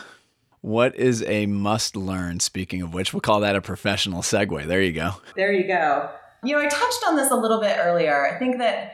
What 0.63 0.95
is 0.95 1.21
a 1.23 1.45
must 1.45 1.97
learn? 1.97 2.39
Speaking 2.39 2.81
of 2.81 2.93
which, 2.93 3.11
we'll 3.11 3.19
call 3.19 3.41
that 3.41 3.57
a 3.57 3.61
professional 3.61 4.21
segue. 4.21 4.65
There 4.65 4.81
you 4.81 4.93
go. 4.93 5.15
There 5.35 5.51
you 5.51 5.67
go. 5.67 6.09
You 6.41 6.55
know, 6.55 6.61
I 6.61 6.69
touched 6.69 7.03
on 7.05 7.17
this 7.17 7.31
a 7.31 7.35
little 7.35 7.59
bit 7.59 7.75
earlier. 7.81 8.25
I 8.25 8.39
think 8.39 8.59
that 8.59 8.93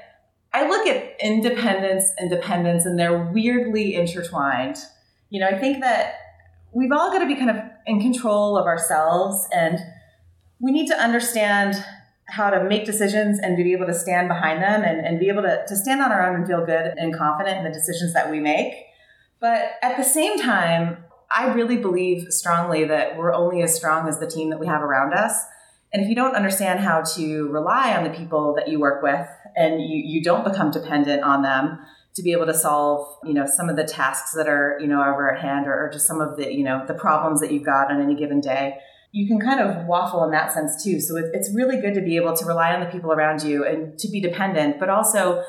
I 0.51 0.67
look 0.67 0.87
at 0.87 1.15
independence 1.21 2.05
and 2.17 2.27
dependence, 2.27 2.87
and 2.87 2.97
they're 2.97 3.23
weirdly 3.31 3.93
intertwined. 3.93 4.77
You 5.29 5.41
know, 5.41 5.47
I 5.47 5.59
think 5.59 5.81
that 5.81 6.15
we've 6.71 6.91
all 6.91 7.11
got 7.11 7.19
to 7.19 7.27
be 7.27 7.35
kind 7.35 7.51
of 7.51 7.57
in 7.85 8.01
control 8.01 8.57
of 8.57 8.65
ourselves, 8.65 9.47
and 9.53 9.77
we 10.59 10.71
need 10.71 10.87
to 10.87 10.95
understand 10.95 11.75
how 12.29 12.49
to 12.49 12.63
make 12.63 12.85
decisions 12.85 13.37
and 13.37 13.55
to 13.57 13.63
be 13.63 13.73
able 13.73 13.85
to 13.85 13.93
stand 13.93 14.27
behind 14.27 14.63
them 14.63 14.81
and, 14.81 15.05
and 15.05 15.19
be 15.19 15.29
able 15.29 15.43
to, 15.43 15.63
to 15.67 15.75
stand 15.75 16.01
on 16.01 16.11
our 16.11 16.27
own 16.27 16.35
and 16.35 16.47
feel 16.47 16.65
good 16.65 16.95
and 16.97 17.15
confident 17.15 17.59
in 17.59 17.63
the 17.63 17.71
decisions 17.71 18.11
that 18.15 18.31
we 18.31 18.39
make. 18.39 18.73
But 19.39 19.73
at 19.83 19.97
the 19.97 20.03
same 20.03 20.39
time, 20.39 21.03
I 21.31 21.53
really 21.53 21.77
believe 21.77 22.31
strongly 22.31 22.85
that 22.85 23.17
we're 23.17 23.33
only 23.33 23.61
as 23.61 23.75
strong 23.75 24.07
as 24.07 24.19
the 24.19 24.27
team 24.27 24.49
that 24.49 24.59
we 24.59 24.67
have 24.67 24.81
around 24.81 25.13
us. 25.13 25.33
And 25.93 26.03
if 26.03 26.09
you 26.09 26.15
don't 26.15 26.35
understand 26.35 26.79
how 26.79 27.01
to 27.15 27.47
rely 27.49 27.95
on 27.95 28.03
the 28.03 28.09
people 28.09 28.53
that 28.55 28.67
you 28.67 28.79
work 28.79 29.01
with 29.01 29.27
and 29.55 29.81
you, 29.81 30.01
you 30.03 30.23
don't 30.23 30.43
become 30.43 30.71
dependent 30.71 31.23
on 31.23 31.41
them 31.41 31.79
to 32.15 32.23
be 32.23 32.31
able 32.31 32.45
to 32.47 32.53
solve, 32.53 33.07
you 33.23 33.33
know, 33.33 33.45
some 33.45 33.69
of 33.69 33.75
the 33.75 33.83
tasks 33.83 34.33
that 34.33 34.47
are, 34.47 34.77
you 34.81 34.87
know, 34.87 35.01
over 35.01 35.33
at 35.33 35.41
hand 35.41 35.67
or, 35.67 35.85
or 35.85 35.89
just 35.91 36.07
some 36.07 36.19
of 36.19 36.37
the, 36.37 36.53
you 36.53 36.63
know, 36.63 36.83
the 36.87 36.93
problems 36.93 37.39
that 37.41 37.51
you've 37.51 37.65
got 37.65 37.91
on 37.91 38.01
any 38.01 38.15
given 38.15 38.41
day, 38.41 38.77
you 39.11 39.27
can 39.27 39.39
kind 39.39 39.59
of 39.59 39.85
waffle 39.85 40.23
in 40.23 40.31
that 40.31 40.51
sense 40.51 40.83
too. 40.83 40.99
So 40.99 41.15
it's 41.17 41.53
really 41.53 41.79
good 41.79 41.93
to 41.95 42.01
be 42.01 42.15
able 42.15 42.35
to 42.35 42.45
rely 42.45 42.73
on 42.73 42.79
the 42.79 42.87
people 42.87 43.11
around 43.11 43.43
you 43.43 43.65
and 43.65 43.97
to 43.99 44.09
be 44.09 44.19
dependent, 44.19 44.79
but 44.79 44.89
also 44.89 45.43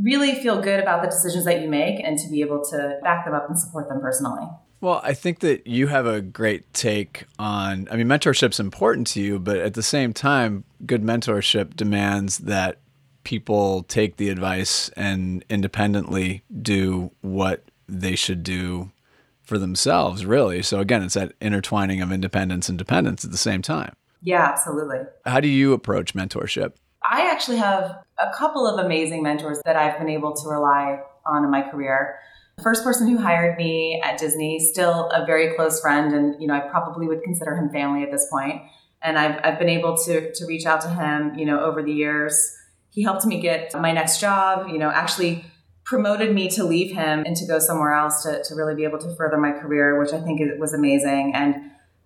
really 0.00 0.34
feel 0.36 0.60
good 0.60 0.80
about 0.80 1.02
the 1.02 1.08
decisions 1.08 1.44
that 1.44 1.60
you 1.60 1.68
make 1.68 2.02
and 2.02 2.18
to 2.18 2.28
be 2.30 2.40
able 2.40 2.64
to 2.64 2.98
back 3.02 3.24
them 3.24 3.34
up 3.34 3.48
and 3.48 3.58
support 3.58 3.88
them 3.88 4.00
personally. 4.00 4.46
Well, 4.82 5.00
I 5.04 5.14
think 5.14 5.38
that 5.40 5.68
you 5.68 5.86
have 5.86 6.06
a 6.06 6.20
great 6.20 6.74
take 6.74 7.26
on, 7.38 7.86
I 7.88 7.94
mean, 7.94 8.08
mentorship's 8.08 8.58
important 8.58 9.06
to 9.08 9.20
you, 9.20 9.38
but 9.38 9.58
at 9.58 9.74
the 9.74 9.82
same 9.82 10.12
time, 10.12 10.64
good 10.84 11.04
mentorship 11.04 11.76
demands 11.76 12.38
that 12.38 12.78
people 13.22 13.84
take 13.84 14.16
the 14.16 14.28
advice 14.28 14.88
and 14.96 15.44
independently 15.48 16.42
do 16.60 17.12
what 17.20 17.62
they 17.86 18.16
should 18.16 18.42
do 18.42 18.90
for 19.40 19.56
themselves, 19.56 20.26
really. 20.26 20.62
So 20.62 20.80
again, 20.80 21.04
it's 21.04 21.14
that 21.14 21.34
intertwining 21.40 22.02
of 22.02 22.10
independence 22.10 22.68
and 22.68 22.76
dependence 22.76 23.24
at 23.24 23.30
the 23.30 23.36
same 23.36 23.62
time. 23.62 23.94
Yeah, 24.20 24.42
absolutely. 24.42 25.02
How 25.24 25.38
do 25.38 25.46
you 25.46 25.74
approach 25.74 26.12
mentorship? 26.12 26.72
I 27.08 27.30
actually 27.30 27.58
have 27.58 28.02
a 28.18 28.32
couple 28.34 28.66
of 28.66 28.84
amazing 28.84 29.22
mentors 29.22 29.60
that 29.64 29.76
I've 29.76 29.96
been 30.00 30.08
able 30.08 30.34
to 30.34 30.48
rely 30.48 31.00
on 31.24 31.44
in 31.44 31.50
my 31.50 31.62
career. 31.62 32.18
The 32.56 32.62
first 32.62 32.84
person 32.84 33.08
who 33.08 33.18
hired 33.18 33.56
me 33.56 34.00
at 34.04 34.18
Disney, 34.18 34.58
still 34.58 35.08
a 35.10 35.24
very 35.24 35.54
close 35.54 35.80
friend, 35.80 36.14
and 36.14 36.40
you 36.40 36.46
know, 36.46 36.54
I 36.54 36.60
probably 36.60 37.06
would 37.06 37.22
consider 37.22 37.56
him 37.56 37.70
family 37.70 38.02
at 38.02 38.10
this 38.10 38.28
point. 38.30 38.62
And 39.02 39.18
I've, 39.18 39.40
I've 39.42 39.58
been 39.58 39.68
able 39.68 39.96
to 40.04 40.32
to 40.32 40.46
reach 40.46 40.66
out 40.66 40.80
to 40.82 40.88
him, 40.88 41.34
you 41.36 41.44
know, 41.44 41.60
over 41.60 41.82
the 41.82 41.92
years. 41.92 42.56
He 42.90 43.02
helped 43.02 43.24
me 43.24 43.40
get 43.40 43.72
my 43.80 43.90
next 43.90 44.20
job, 44.20 44.68
you 44.68 44.78
know, 44.78 44.90
actually 44.90 45.44
promoted 45.84 46.32
me 46.34 46.48
to 46.48 46.64
leave 46.64 46.94
him 46.94 47.24
and 47.26 47.36
to 47.36 47.46
go 47.46 47.58
somewhere 47.58 47.92
else 47.92 48.22
to, 48.22 48.42
to 48.44 48.54
really 48.54 48.74
be 48.74 48.84
able 48.84 48.98
to 48.98 49.14
further 49.16 49.36
my 49.36 49.52
career, 49.52 49.98
which 49.98 50.12
I 50.12 50.20
think 50.20 50.40
was 50.58 50.72
amazing. 50.72 51.32
And, 51.34 51.56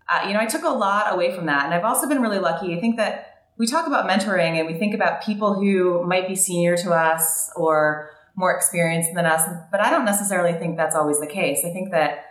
uh, 0.08 0.26
you 0.26 0.32
know, 0.32 0.40
I 0.40 0.46
took 0.46 0.62
a 0.62 0.70
lot 0.70 1.12
away 1.12 1.34
from 1.34 1.46
that. 1.46 1.66
And 1.66 1.74
I've 1.74 1.84
also 1.84 2.08
been 2.08 2.22
really 2.22 2.38
lucky. 2.38 2.74
I 2.74 2.80
think 2.80 2.96
that 2.96 3.48
we 3.58 3.66
talk 3.66 3.86
about 3.86 4.08
mentoring 4.08 4.58
and 4.58 4.66
we 4.66 4.74
think 4.74 4.94
about 4.94 5.22
people 5.22 5.54
who 5.54 6.04
might 6.04 6.28
be 6.28 6.34
senior 6.34 6.76
to 6.78 6.92
us 6.92 7.50
or 7.56 8.10
more 8.37 8.55
experienced 8.55 9.14
than 9.14 9.26
us, 9.26 9.49
but 9.71 9.81
I 9.81 9.90
don't 9.90 10.05
necessarily 10.05 10.52
think 10.52 10.76
that's 10.76 10.95
always 10.95 11.19
the 11.21 11.26
case. 11.26 11.64
I 11.64 11.71
think 11.71 11.90
that 11.90 12.26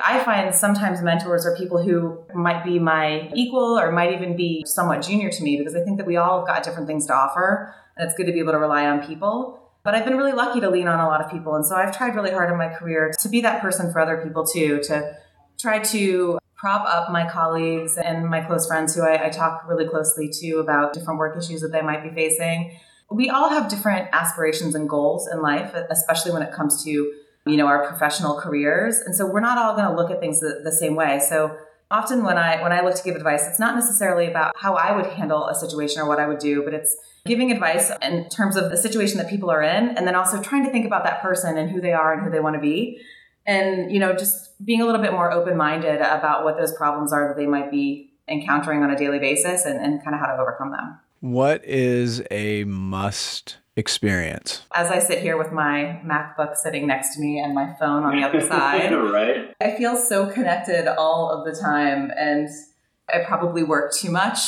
I 0.00 0.22
find 0.22 0.54
sometimes 0.54 1.02
mentors 1.02 1.44
are 1.44 1.56
people 1.56 1.82
who 1.82 2.22
might 2.32 2.64
be 2.64 2.78
my 2.78 3.30
equal 3.34 3.78
or 3.78 3.90
might 3.90 4.12
even 4.12 4.36
be 4.36 4.64
somewhat 4.64 5.02
junior 5.02 5.30
to 5.30 5.42
me 5.42 5.56
because 5.56 5.74
I 5.74 5.82
think 5.82 5.98
that 5.98 6.06
we 6.06 6.16
all 6.16 6.38
have 6.38 6.46
got 6.46 6.62
different 6.62 6.86
things 6.86 7.06
to 7.06 7.14
offer 7.14 7.74
and 7.96 8.08
it's 8.08 8.16
good 8.16 8.26
to 8.26 8.32
be 8.32 8.38
able 8.38 8.52
to 8.52 8.58
rely 8.58 8.86
on 8.86 9.04
people. 9.04 9.60
But 9.82 9.96
I've 9.96 10.04
been 10.04 10.16
really 10.16 10.32
lucky 10.32 10.60
to 10.60 10.70
lean 10.70 10.86
on 10.86 11.00
a 11.00 11.08
lot 11.08 11.24
of 11.24 11.30
people. 11.30 11.56
And 11.56 11.66
so 11.66 11.74
I've 11.74 11.96
tried 11.96 12.14
really 12.14 12.30
hard 12.30 12.50
in 12.50 12.58
my 12.58 12.68
career 12.68 13.12
to 13.20 13.28
be 13.28 13.40
that 13.40 13.60
person 13.60 13.90
for 13.92 14.00
other 14.00 14.22
people 14.22 14.46
too, 14.46 14.80
to 14.84 15.16
try 15.58 15.80
to 15.80 16.38
prop 16.56 16.84
up 16.86 17.10
my 17.10 17.28
colleagues 17.28 17.96
and 17.96 18.28
my 18.28 18.40
close 18.40 18.66
friends 18.66 18.94
who 18.94 19.02
I, 19.02 19.26
I, 19.26 19.28
talk 19.30 19.64
really 19.68 19.86
closely 19.86 20.28
to 20.40 20.58
about 20.58 20.92
different 20.92 21.18
work 21.18 21.38
issues 21.38 21.60
that 21.60 21.68
they 21.68 21.82
might 21.82 22.02
be 22.02 22.10
facing. 22.10 22.76
We 23.10 23.30
all 23.30 23.48
have 23.50 23.70
different 23.70 24.08
aspirations 24.12 24.74
and 24.74 24.88
goals 24.88 25.28
in 25.32 25.40
life, 25.40 25.74
especially 25.90 26.32
when 26.32 26.42
it 26.42 26.52
comes 26.52 26.84
to 26.84 26.90
you 26.90 27.56
know 27.56 27.66
our 27.66 27.86
professional 27.86 28.38
careers, 28.38 28.98
and 28.98 29.14
so 29.14 29.26
we're 29.26 29.40
not 29.40 29.58
all 29.58 29.74
going 29.74 29.88
to 29.88 29.96
look 29.96 30.10
at 30.10 30.20
things 30.20 30.40
the, 30.40 30.60
the 30.62 30.72
same 30.72 30.94
way. 30.94 31.18
So 31.18 31.56
often 31.90 32.22
when 32.22 32.36
I 32.36 32.62
when 32.62 32.72
I 32.72 32.82
look 32.82 32.94
to 32.94 33.02
give 33.02 33.16
advice, 33.16 33.46
it's 33.46 33.58
not 33.58 33.74
necessarily 33.74 34.26
about 34.26 34.54
how 34.56 34.74
I 34.74 34.94
would 34.94 35.06
handle 35.06 35.46
a 35.46 35.54
situation 35.54 36.02
or 36.02 36.06
what 36.06 36.20
I 36.20 36.26
would 36.26 36.38
do, 36.38 36.62
but 36.62 36.74
it's 36.74 36.96
giving 37.24 37.50
advice 37.50 37.90
in 38.02 38.28
terms 38.28 38.56
of 38.56 38.70
the 38.70 38.76
situation 38.76 39.18
that 39.18 39.28
people 39.28 39.50
are 39.50 39.62
in, 39.62 39.96
and 39.96 40.06
then 40.06 40.14
also 40.14 40.42
trying 40.42 40.64
to 40.64 40.70
think 40.70 40.86
about 40.86 41.04
that 41.04 41.22
person 41.22 41.56
and 41.56 41.70
who 41.70 41.80
they 41.80 41.92
are 41.92 42.12
and 42.12 42.22
who 42.22 42.30
they 42.30 42.40
want 42.40 42.56
to 42.56 42.60
be. 42.60 43.00
And 43.46 43.90
you 43.90 43.98
know 43.98 44.14
just 44.14 44.62
being 44.64 44.82
a 44.82 44.84
little 44.84 45.00
bit 45.00 45.12
more 45.12 45.32
open-minded 45.32 46.00
about 46.00 46.44
what 46.44 46.58
those 46.58 46.72
problems 46.72 47.12
are 47.12 47.28
that 47.28 47.36
they 47.36 47.46
might 47.46 47.70
be 47.70 48.12
encountering 48.28 48.82
on 48.82 48.90
a 48.90 48.96
daily 48.96 49.18
basis 49.18 49.64
and, 49.64 49.80
and 49.80 50.04
kind 50.04 50.14
of 50.14 50.20
how 50.20 50.26
to 50.26 50.42
overcome 50.42 50.70
them 50.70 50.98
what 51.20 51.64
is 51.64 52.22
a 52.30 52.64
must 52.64 53.58
experience 53.76 54.62
as 54.74 54.90
i 54.90 54.98
sit 54.98 55.20
here 55.20 55.36
with 55.36 55.52
my 55.52 56.00
macbook 56.04 56.56
sitting 56.56 56.86
next 56.86 57.14
to 57.14 57.20
me 57.20 57.38
and 57.38 57.54
my 57.54 57.72
phone 57.78 58.02
on 58.02 58.16
the 58.16 58.26
other 58.26 58.40
side 58.48 58.92
right 58.92 59.54
i 59.60 59.70
feel 59.76 59.96
so 59.96 60.26
connected 60.26 60.88
all 60.88 61.30
of 61.30 61.44
the 61.44 61.60
time 61.60 62.10
and 62.16 62.48
i 63.12 63.18
probably 63.24 63.62
work 63.62 63.92
too 63.92 64.10
much 64.10 64.38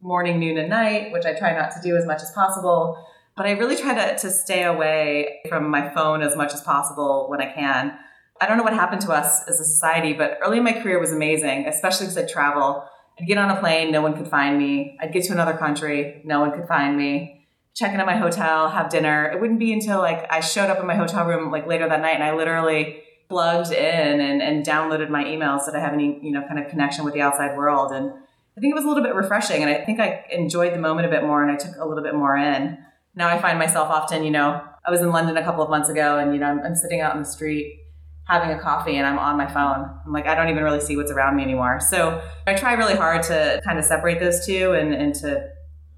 morning 0.00 0.40
noon 0.40 0.58
and 0.58 0.68
night 0.68 1.12
which 1.12 1.24
i 1.24 1.32
try 1.34 1.56
not 1.56 1.70
to 1.70 1.80
do 1.82 1.96
as 1.96 2.04
much 2.04 2.20
as 2.20 2.30
possible 2.32 2.98
but 3.36 3.46
i 3.46 3.52
really 3.52 3.76
try 3.76 3.94
to, 3.94 4.18
to 4.18 4.30
stay 4.30 4.64
away 4.64 5.40
from 5.48 5.68
my 5.70 5.88
phone 5.94 6.20
as 6.20 6.36
much 6.36 6.52
as 6.52 6.60
possible 6.62 7.26
when 7.28 7.40
i 7.40 7.52
can 7.52 7.96
I 8.40 8.46
don't 8.46 8.56
know 8.56 8.64
what 8.64 8.74
happened 8.74 9.00
to 9.02 9.12
us 9.12 9.46
as 9.48 9.60
a 9.60 9.64
society, 9.64 10.12
but 10.12 10.38
early 10.42 10.58
in 10.58 10.64
my 10.64 10.72
career 10.72 10.98
was 10.98 11.12
amazing, 11.12 11.66
especially 11.66 12.06
because 12.06 12.18
I'd 12.18 12.28
travel. 12.28 12.84
I'd 13.18 13.26
get 13.26 13.38
on 13.38 13.50
a 13.50 13.60
plane, 13.60 13.92
no 13.92 14.02
one 14.02 14.16
could 14.16 14.28
find 14.28 14.58
me. 14.58 14.98
I'd 15.00 15.12
get 15.12 15.24
to 15.24 15.32
another 15.32 15.56
country, 15.56 16.20
no 16.24 16.40
one 16.40 16.52
could 16.52 16.66
find 16.66 16.96
me. 16.96 17.46
Check 17.74 17.92
into 17.92 18.04
my 18.04 18.16
hotel, 18.16 18.70
have 18.70 18.88
dinner. 18.88 19.30
It 19.32 19.40
wouldn't 19.40 19.58
be 19.58 19.72
until 19.72 19.98
like 19.98 20.26
I 20.30 20.40
showed 20.40 20.70
up 20.70 20.78
in 20.78 20.86
my 20.86 20.94
hotel 20.94 21.26
room 21.26 21.50
like 21.50 21.66
later 21.66 21.88
that 21.88 22.00
night 22.00 22.14
and 22.14 22.24
I 22.24 22.34
literally 22.34 23.02
plugged 23.28 23.72
in 23.72 24.20
and, 24.20 24.42
and 24.42 24.64
downloaded 24.64 25.10
my 25.10 25.24
emails 25.24 25.66
that 25.66 25.74
I 25.74 25.80
have 25.80 25.92
any, 25.92 26.20
you 26.22 26.30
know, 26.30 26.42
kind 26.46 26.58
of 26.58 26.68
connection 26.68 27.04
with 27.04 27.14
the 27.14 27.20
outside 27.20 27.56
world. 27.56 27.90
And 27.92 28.12
I 28.56 28.60
think 28.60 28.72
it 28.72 28.74
was 28.74 28.84
a 28.84 28.88
little 28.88 29.02
bit 29.02 29.14
refreshing 29.14 29.62
and 29.62 29.70
I 29.70 29.84
think 29.84 29.98
I 29.98 30.24
enjoyed 30.30 30.72
the 30.72 30.78
moment 30.78 31.06
a 31.06 31.10
bit 31.10 31.24
more 31.24 31.42
and 31.42 31.50
I 31.50 31.56
took 31.56 31.76
a 31.76 31.84
little 31.84 32.04
bit 32.04 32.14
more 32.14 32.36
in. 32.36 32.78
Now 33.16 33.28
I 33.28 33.40
find 33.40 33.58
myself 33.58 33.88
often, 33.90 34.24
you 34.24 34.30
know, 34.30 34.62
I 34.86 34.90
was 34.90 35.00
in 35.00 35.10
London 35.10 35.36
a 35.36 35.42
couple 35.42 35.62
of 35.62 35.70
months 35.70 35.88
ago 35.88 36.18
and, 36.18 36.32
you 36.32 36.40
know, 36.40 36.46
I'm, 36.46 36.60
I'm 36.60 36.74
sitting 36.74 37.00
out 37.00 37.14
in 37.16 37.22
the 37.22 37.28
street 37.28 37.83
having 38.26 38.50
a 38.50 38.60
coffee 38.60 38.96
and 38.96 39.06
I'm 39.06 39.18
on 39.18 39.36
my 39.36 39.46
phone. 39.46 39.90
I'm 40.04 40.12
like, 40.12 40.26
I 40.26 40.34
don't 40.34 40.48
even 40.48 40.62
really 40.64 40.80
see 40.80 40.96
what's 40.96 41.10
around 41.10 41.36
me 41.36 41.42
anymore. 41.42 41.80
So 41.80 42.22
I 42.46 42.54
try 42.54 42.72
really 42.72 42.96
hard 42.96 43.22
to 43.24 43.60
kind 43.64 43.78
of 43.78 43.84
separate 43.84 44.18
those 44.18 44.46
two 44.46 44.72
and, 44.72 44.94
and 44.94 45.14
to 45.16 45.50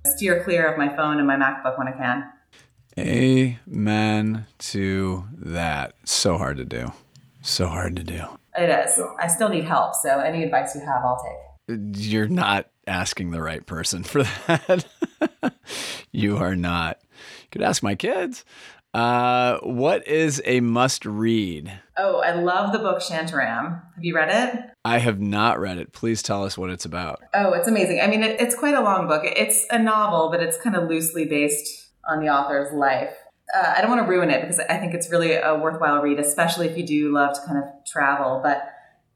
steer 0.06 0.42
clear 0.42 0.66
of 0.70 0.78
my 0.78 0.94
phone 0.94 1.18
and 1.18 1.26
my 1.26 1.36
MacBook 1.36 1.78
when 1.78 1.88
I 1.88 1.92
can. 1.92 2.24
Amen 2.98 4.46
to 4.58 5.24
that. 5.32 5.94
So 6.04 6.38
hard 6.38 6.56
to 6.56 6.64
do. 6.64 6.92
So 7.42 7.66
hard 7.66 7.94
to 7.96 8.02
do. 8.02 8.24
It 8.58 8.70
is. 8.70 8.98
I 9.20 9.26
still 9.26 9.48
need 9.48 9.64
help. 9.64 9.94
So 9.94 10.18
any 10.18 10.42
advice 10.42 10.74
you 10.74 10.80
have, 10.80 11.04
I'll 11.04 11.22
take. 11.22 11.78
You're 11.96 12.28
not 12.28 12.70
asking 12.86 13.30
the 13.30 13.42
right 13.42 13.64
person 13.66 14.02
for 14.02 14.22
that. 14.46 14.86
you 16.10 16.38
are 16.38 16.56
not. 16.56 16.98
You 17.02 17.48
could 17.50 17.62
ask 17.62 17.82
my 17.82 17.94
kids. 17.94 18.44
Uh, 18.96 19.58
what 19.60 20.08
is 20.08 20.40
a 20.46 20.58
must 20.60 21.04
read? 21.04 21.70
Oh, 21.98 22.20
I 22.20 22.32
love 22.32 22.72
the 22.72 22.78
book 22.78 23.02
Shantaram. 23.02 23.82
Have 23.94 24.02
you 24.02 24.16
read 24.16 24.30
it? 24.30 24.70
I 24.86 25.00
have 25.00 25.20
not 25.20 25.60
read 25.60 25.76
it. 25.76 25.92
Please 25.92 26.22
tell 26.22 26.44
us 26.44 26.56
what 26.56 26.70
it's 26.70 26.86
about. 26.86 27.22
Oh, 27.34 27.52
it's 27.52 27.68
amazing. 27.68 28.00
I 28.00 28.06
mean, 28.06 28.22
it, 28.22 28.40
it's 28.40 28.54
quite 28.54 28.74
a 28.74 28.80
long 28.80 29.06
book. 29.06 29.20
It's 29.22 29.66
a 29.70 29.78
novel, 29.78 30.30
but 30.30 30.40
it's 30.40 30.58
kind 30.58 30.74
of 30.74 30.88
loosely 30.88 31.26
based 31.26 31.90
on 32.08 32.20
the 32.20 32.30
author's 32.30 32.72
life. 32.72 33.12
Uh, 33.54 33.74
I 33.76 33.82
don't 33.82 33.90
want 33.90 34.02
to 34.02 34.08
ruin 34.08 34.30
it 34.30 34.40
because 34.40 34.60
I 34.60 34.78
think 34.78 34.94
it's 34.94 35.10
really 35.10 35.34
a 35.34 35.54
worthwhile 35.54 36.00
read, 36.00 36.18
especially 36.18 36.66
if 36.66 36.78
you 36.78 36.86
do 36.86 37.12
love 37.12 37.34
to 37.34 37.46
kind 37.46 37.58
of 37.58 37.64
travel. 37.86 38.40
But 38.42 38.66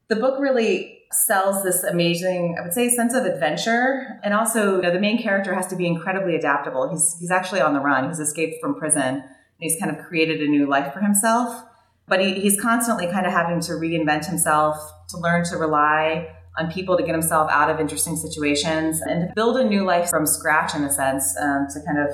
the 0.09 0.15
book 0.15 0.39
really 0.39 0.99
sells 1.11 1.63
this 1.63 1.81
amazing, 1.81 2.55
I 2.59 2.61
would 2.61 2.73
say, 2.73 2.87
sense 2.87 3.15
of 3.15 3.25
adventure. 3.25 4.19
And 4.23 4.35
also, 4.35 4.75
you 4.75 4.83
know, 4.83 4.93
the 4.93 4.99
main 4.99 5.19
character 5.19 5.55
has 5.55 5.65
to 5.67 5.75
be 5.75 5.87
incredibly 5.87 6.35
adaptable. 6.35 6.87
He's, 6.91 7.17
he's 7.19 7.31
actually 7.31 7.61
on 7.61 7.73
the 7.73 7.79
run, 7.79 8.09
he's 8.09 8.19
escaped 8.19 8.61
from 8.61 8.75
prison 8.75 9.23
He's 9.61 9.79
kind 9.79 9.95
of 9.95 10.03
created 10.05 10.41
a 10.41 10.47
new 10.47 10.67
life 10.67 10.91
for 10.91 10.99
himself. 10.99 11.63
But 12.07 12.19
he, 12.19 12.41
he's 12.41 12.59
constantly 12.59 13.07
kind 13.07 13.25
of 13.25 13.31
having 13.31 13.61
to 13.61 13.73
reinvent 13.73 14.25
himself, 14.25 14.75
to 15.09 15.17
learn 15.17 15.45
to 15.45 15.55
rely 15.55 16.35
on 16.57 16.69
people 16.69 16.97
to 16.97 17.03
get 17.03 17.13
himself 17.13 17.49
out 17.49 17.69
of 17.69 17.79
interesting 17.79 18.17
situations 18.17 18.99
and 19.01 19.29
to 19.29 19.33
build 19.35 19.55
a 19.55 19.63
new 19.63 19.85
life 19.85 20.09
from 20.09 20.25
scratch, 20.25 20.75
in 20.75 20.83
a 20.83 20.91
sense, 20.91 21.33
um, 21.39 21.67
to 21.73 21.79
kind 21.85 21.99
of 21.99 22.09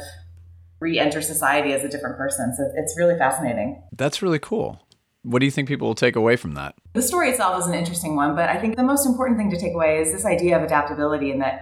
re 0.80 1.00
enter 1.00 1.22
society 1.22 1.74
as 1.74 1.84
a 1.84 1.90
different 1.90 2.18
person. 2.18 2.54
So 2.56 2.70
it's 2.76 2.96
really 2.98 3.18
fascinating. 3.18 3.82
That's 3.94 4.22
really 4.22 4.40
cool. 4.40 4.80
What 5.24 5.40
do 5.40 5.46
you 5.46 5.52
think 5.52 5.68
people 5.68 5.88
will 5.88 5.96
take 5.96 6.16
away 6.16 6.36
from 6.36 6.54
that? 6.54 6.76
The 6.94 7.02
story 7.02 7.30
itself 7.30 7.60
is 7.60 7.68
an 7.68 7.74
interesting 7.74 8.16
one, 8.16 8.36
but 8.36 8.50
I 8.50 8.58
think 8.58 8.76
the 8.76 8.84
most 8.84 9.06
important 9.06 9.38
thing 9.38 9.50
to 9.52 9.60
take 9.60 9.74
away 9.74 10.00
is 10.00 10.14
this 10.14 10.26
idea 10.26 10.58
of 10.58 10.64
adaptability 10.64 11.32
and 11.32 11.42
that 11.42 11.62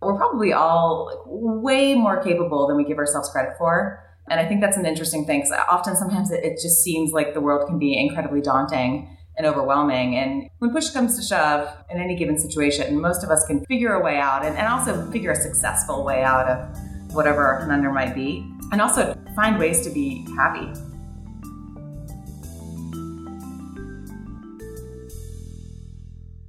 we're 0.00 0.16
probably 0.16 0.52
all 0.52 1.24
way 1.26 1.94
more 1.94 2.22
capable 2.22 2.66
than 2.66 2.76
we 2.76 2.84
give 2.84 2.98
ourselves 2.98 3.28
credit 3.30 3.54
for. 3.58 4.02
And 4.30 4.40
I 4.40 4.46
think 4.46 4.60
that's 4.60 4.76
an 4.76 4.86
interesting 4.86 5.26
thing 5.26 5.40
because 5.40 5.52
often 5.68 5.96
sometimes 5.96 6.30
it, 6.30 6.44
it 6.44 6.60
just 6.60 6.82
seems 6.82 7.12
like 7.12 7.34
the 7.34 7.40
world 7.40 7.68
can 7.68 7.78
be 7.78 7.98
incredibly 7.98 8.40
daunting 8.40 9.16
and 9.36 9.46
overwhelming. 9.46 10.16
And 10.16 10.48
when 10.58 10.72
push 10.72 10.90
comes 10.90 11.16
to 11.16 11.22
shove 11.22 11.74
in 11.90 12.00
any 12.00 12.16
given 12.16 12.38
situation, 12.38 13.00
most 13.00 13.24
of 13.24 13.30
us 13.30 13.44
can 13.46 13.64
figure 13.66 13.94
a 13.94 14.02
way 14.02 14.18
out 14.18 14.44
and, 14.44 14.56
and 14.56 14.68
also 14.68 15.10
figure 15.10 15.32
a 15.32 15.36
successful 15.36 16.04
way 16.04 16.22
out 16.22 16.46
of 16.46 17.14
whatever 17.14 17.44
our 17.44 17.60
conundrum 17.60 17.94
might 17.94 18.14
be, 18.14 18.46
and 18.70 18.80
also 18.80 19.16
find 19.36 19.58
ways 19.58 19.84
to 19.84 19.90
be 19.90 20.26
happy. 20.36 20.72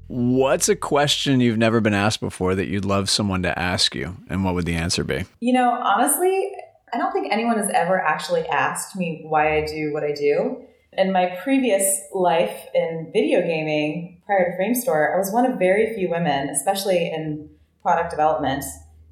What's 0.08 0.70
a 0.70 0.76
question 0.76 1.40
you've 1.40 1.58
never 1.58 1.82
been 1.82 1.96
asked 1.96 2.20
before 2.20 2.54
that 2.54 2.68
you'd 2.68 2.86
love 2.86 3.10
someone 3.10 3.42
to 3.44 3.58
ask 3.58 3.96
you? 3.96 4.16
And 4.30 4.46
what 4.46 4.54
would 4.54 4.66
the 4.66 4.76
answer 4.76 5.04
be? 5.04 5.26
You 5.40 5.54
know, 5.54 5.72
honestly, 5.72 6.52
I 6.94 6.98
don't 6.98 7.12
think 7.12 7.32
anyone 7.32 7.58
has 7.58 7.72
ever 7.72 8.00
actually 8.00 8.46
asked 8.48 8.96
me 8.96 9.24
why 9.24 9.58
I 9.58 9.66
do 9.66 9.92
what 9.94 10.04
I 10.04 10.12
do. 10.12 10.64
In 10.96 11.12
my 11.12 11.36
previous 11.44 12.02
life 12.14 12.68
in 12.76 13.10
video 13.12 13.42
gaming, 13.42 14.22
prior 14.28 14.52
to 14.52 14.58
Framestore, 14.58 15.16
I 15.16 15.18
was 15.18 15.32
one 15.32 15.46
of 15.50 15.58
very 15.58 15.96
few 15.96 16.08
women, 16.08 16.50
especially 16.50 17.12
in 17.12 17.50
product 17.82 18.12
development. 18.12 18.64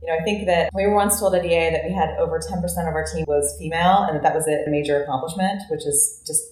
You 0.03 0.09
know, 0.09 0.19
I 0.19 0.23
think 0.23 0.45
that 0.45 0.69
we 0.75 0.85
were 0.85 0.93
once 0.93 1.19
told 1.19 1.33
at 1.33 1.43
EA 1.43 1.71
that 1.71 1.83
we 1.83 1.91
had 1.91 2.09
over 2.19 2.39
10% 2.39 2.61
of 2.63 2.93
our 2.93 3.05
team 3.11 3.25
was 3.27 3.55
female 3.57 4.03
and 4.03 4.15
that 4.15 4.21
that 4.21 4.35
was 4.35 4.47
a 4.47 4.63
major 4.67 5.01
accomplishment, 5.01 5.63
which 5.71 5.85
is 5.85 6.23
just 6.27 6.43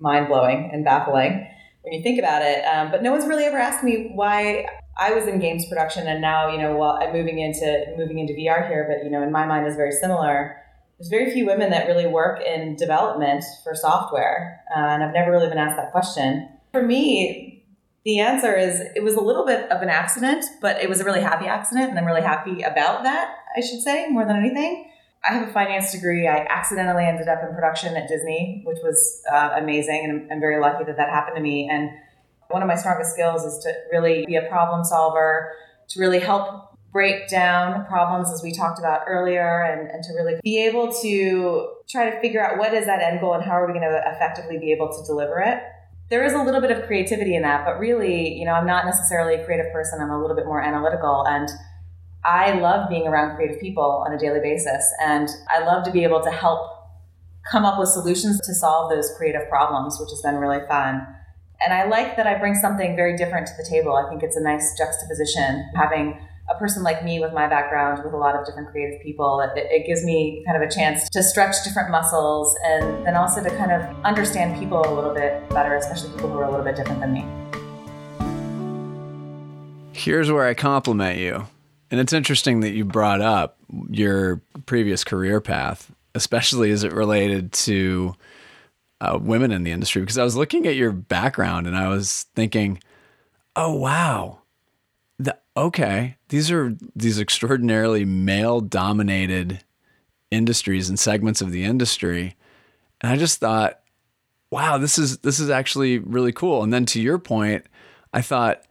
mind 0.00 0.28
blowing 0.28 0.70
and 0.72 0.84
baffling. 0.86 1.46
when 1.82 1.92
you 1.92 2.02
think 2.02 2.18
about 2.18 2.40
it. 2.40 2.64
Um, 2.64 2.90
but 2.90 3.02
no 3.02 3.12
one's 3.12 3.26
really 3.26 3.44
ever 3.44 3.58
asked 3.58 3.84
me 3.84 4.12
why 4.14 4.66
I 4.96 5.12
was 5.12 5.26
in 5.26 5.38
games 5.38 5.66
production 5.66 6.06
and 6.06 6.22
now, 6.22 6.50
you 6.50 6.58
know, 6.58 6.76
while 6.76 6.98
I'm 7.00 7.12
moving 7.12 7.40
into 7.40 7.94
moving 7.98 8.18
into 8.18 8.32
VR 8.34 8.68
here, 8.68 8.86
but 8.88 9.04
you 9.04 9.10
know, 9.10 9.22
in 9.22 9.32
my 9.32 9.46
mind 9.46 9.66
is 9.66 9.76
very 9.76 9.92
similar. 9.92 10.61
There's 11.02 11.10
very 11.10 11.32
few 11.32 11.46
women 11.46 11.70
that 11.70 11.88
really 11.88 12.06
work 12.06 12.40
in 12.40 12.76
development 12.76 13.42
for 13.64 13.74
software, 13.74 14.62
uh, 14.70 14.78
and 14.78 15.02
I've 15.02 15.12
never 15.12 15.32
really 15.32 15.48
been 15.48 15.58
asked 15.58 15.76
that 15.76 15.90
question. 15.90 16.48
For 16.70 16.80
me, 16.80 17.64
the 18.04 18.20
answer 18.20 18.54
is 18.54 18.80
it 18.94 19.02
was 19.02 19.14
a 19.14 19.20
little 19.20 19.44
bit 19.44 19.68
of 19.72 19.82
an 19.82 19.88
accident, 19.88 20.44
but 20.60 20.80
it 20.80 20.88
was 20.88 21.00
a 21.00 21.04
really 21.04 21.20
happy 21.20 21.46
accident, 21.46 21.90
and 21.90 21.98
I'm 21.98 22.06
really 22.06 22.22
happy 22.22 22.62
about 22.62 23.02
that. 23.02 23.34
I 23.56 23.62
should 23.62 23.80
say 23.80 24.06
more 24.10 24.24
than 24.24 24.36
anything. 24.36 24.92
I 25.28 25.32
have 25.32 25.48
a 25.48 25.52
finance 25.52 25.90
degree. 25.90 26.28
I 26.28 26.46
accidentally 26.48 27.04
ended 27.04 27.26
up 27.26 27.40
in 27.42 27.52
production 27.52 27.96
at 27.96 28.06
Disney, 28.06 28.62
which 28.64 28.78
was 28.84 29.22
uh, 29.32 29.56
amazing, 29.56 30.04
and 30.04 30.22
I'm, 30.22 30.34
I'm 30.34 30.40
very 30.40 30.60
lucky 30.60 30.84
that 30.84 30.96
that 30.98 31.08
happened 31.08 31.34
to 31.34 31.42
me. 31.42 31.68
And 31.68 31.90
one 32.46 32.62
of 32.62 32.68
my 32.68 32.76
strongest 32.76 33.12
skills 33.12 33.42
is 33.42 33.58
to 33.64 33.74
really 33.90 34.24
be 34.24 34.36
a 34.36 34.42
problem 34.42 34.84
solver, 34.84 35.50
to 35.88 35.98
really 35.98 36.20
help 36.20 36.71
break 36.92 37.28
down 37.28 37.86
problems 37.86 38.30
as 38.30 38.42
we 38.42 38.52
talked 38.52 38.78
about 38.78 39.02
earlier 39.08 39.62
and, 39.62 39.90
and 39.90 40.04
to 40.04 40.12
really 40.12 40.38
be 40.42 40.62
able 40.62 40.92
to 40.92 41.68
try 41.88 42.10
to 42.10 42.20
figure 42.20 42.44
out 42.44 42.58
what 42.58 42.74
is 42.74 42.84
that 42.86 43.02
end 43.02 43.20
goal 43.20 43.32
and 43.32 43.42
how 43.42 43.52
are 43.52 43.66
we 43.66 43.72
going 43.72 43.88
to 43.88 44.02
effectively 44.14 44.58
be 44.58 44.72
able 44.72 44.88
to 44.88 45.02
deliver 45.06 45.40
it. 45.40 45.62
There 46.10 46.24
is 46.24 46.34
a 46.34 46.42
little 46.42 46.60
bit 46.60 46.70
of 46.70 46.86
creativity 46.86 47.34
in 47.34 47.42
that 47.42 47.64
but 47.64 47.78
really 47.78 48.38
you 48.38 48.44
know 48.44 48.52
i'm 48.52 48.66
not 48.66 48.84
necessarily 48.84 49.34
a 49.34 49.44
creative 49.44 49.72
person. 49.72 50.00
I'm 50.00 50.10
a 50.10 50.20
little 50.20 50.36
bit 50.36 50.44
more 50.44 50.62
analytical 50.62 51.24
and 51.26 51.48
i 52.24 52.52
love 52.52 52.88
being 52.88 53.06
around 53.06 53.36
creative 53.36 53.60
people 53.60 54.04
on 54.06 54.12
a 54.12 54.18
daily 54.18 54.40
basis 54.40 54.84
and 55.02 55.28
i 55.48 55.64
love 55.64 55.84
to 55.84 55.90
be 55.90 56.04
able 56.04 56.22
to 56.22 56.30
help 56.30 56.82
come 57.50 57.64
up 57.64 57.78
with 57.78 57.88
solutions 57.88 58.40
to 58.40 58.54
solve 58.54 58.90
those 58.90 59.10
creative 59.16 59.48
problems 59.48 59.98
which 59.98 60.10
has 60.10 60.22
been 60.22 60.36
really 60.36 60.64
fun. 60.68 61.06
And 61.64 61.72
I 61.72 61.86
like 61.86 62.16
that 62.16 62.26
I 62.26 62.38
bring 62.38 62.54
something 62.54 62.96
very 62.96 63.16
different 63.16 63.46
to 63.46 63.52
the 63.56 63.66
table. 63.68 63.94
I 63.94 64.08
think 64.08 64.22
it's 64.22 64.36
a 64.36 64.42
nice 64.42 64.76
juxtaposition 64.76 65.70
having 65.74 66.18
a 66.50 66.54
person 66.58 66.82
like 66.82 67.04
me 67.04 67.20
with 67.20 67.32
my 67.32 67.46
background 67.46 68.02
with 68.04 68.12
a 68.12 68.16
lot 68.16 68.34
of 68.34 68.44
different 68.44 68.68
creative 68.70 69.00
people 69.00 69.40
it, 69.40 69.50
it, 69.56 69.86
gives 69.86 70.04
me 70.04 70.42
kind 70.46 70.60
of 70.60 70.68
a 70.68 70.72
chance 70.72 71.08
to 71.10 71.22
stretch 71.22 71.56
different 71.64 71.90
muscles 71.90 72.56
and 72.64 73.06
then 73.06 73.16
also 73.16 73.42
to 73.42 73.50
kind 73.50 73.72
of 73.72 73.82
understand 74.04 74.58
people 74.58 74.80
a 74.84 74.92
little 74.94 75.14
bit 75.14 75.48
better 75.50 75.76
especially 75.76 76.10
people 76.10 76.30
who 76.30 76.38
are 76.38 76.44
a 76.44 76.50
little 76.50 76.64
bit 76.64 76.76
different 76.76 77.00
than 77.00 77.12
me. 77.12 77.24
Here's 79.92 80.30
where 80.30 80.46
i 80.46 80.54
compliment 80.54 81.18
you. 81.18 81.46
And 81.90 82.00
it's 82.00 82.12
interesting 82.12 82.60
that 82.60 82.70
you 82.70 82.84
brought 82.84 83.20
up 83.20 83.58
your 83.90 84.40
previous 84.66 85.04
career 85.04 85.40
path 85.40 85.92
especially 86.14 86.70
as 86.70 86.84
it 86.84 86.92
related 86.92 87.52
to 87.52 88.14
uh, 89.00 89.18
women 89.20 89.50
in 89.50 89.64
the 89.64 89.70
industry 89.70 90.02
because 90.02 90.18
I 90.18 90.24
was 90.24 90.36
looking 90.36 90.66
at 90.66 90.76
your 90.76 90.92
background 90.92 91.66
and 91.66 91.76
I 91.76 91.88
was 91.88 92.26
thinking, 92.34 92.80
oh 93.56 93.74
wow, 93.74 94.41
okay, 95.56 96.16
these 96.28 96.50
are 96.50 96.76
these 96.94 97.20
extraordinarily 97.20 98.04
male 98.04 98.60
dominated 98.60 99.62
industries 100.30 100.88
and 100.88 100.98
segments 100.98 101.40
of 101.40 101.52
the 101.52 101.64
industry, 101.64 102.36
and 103.00 103.12
I 103.12 103.16
just 103.16 103.38
thought, 103.38 103.80
wow, 104.50 104.78
this 104.78 104.98
is 104.98 105.18
this 105.18 105.40
is 105.40 105.50
actually 105.50 105.98
really 105.98 106.32
cool. 106.32 106.62
And 106.62 106.72
then 106.72 106.86
to 106.86 107.00
your 107.00 107.18
point, 107.18 107.66
I 108.12 108.22
thought, 108.22 108.62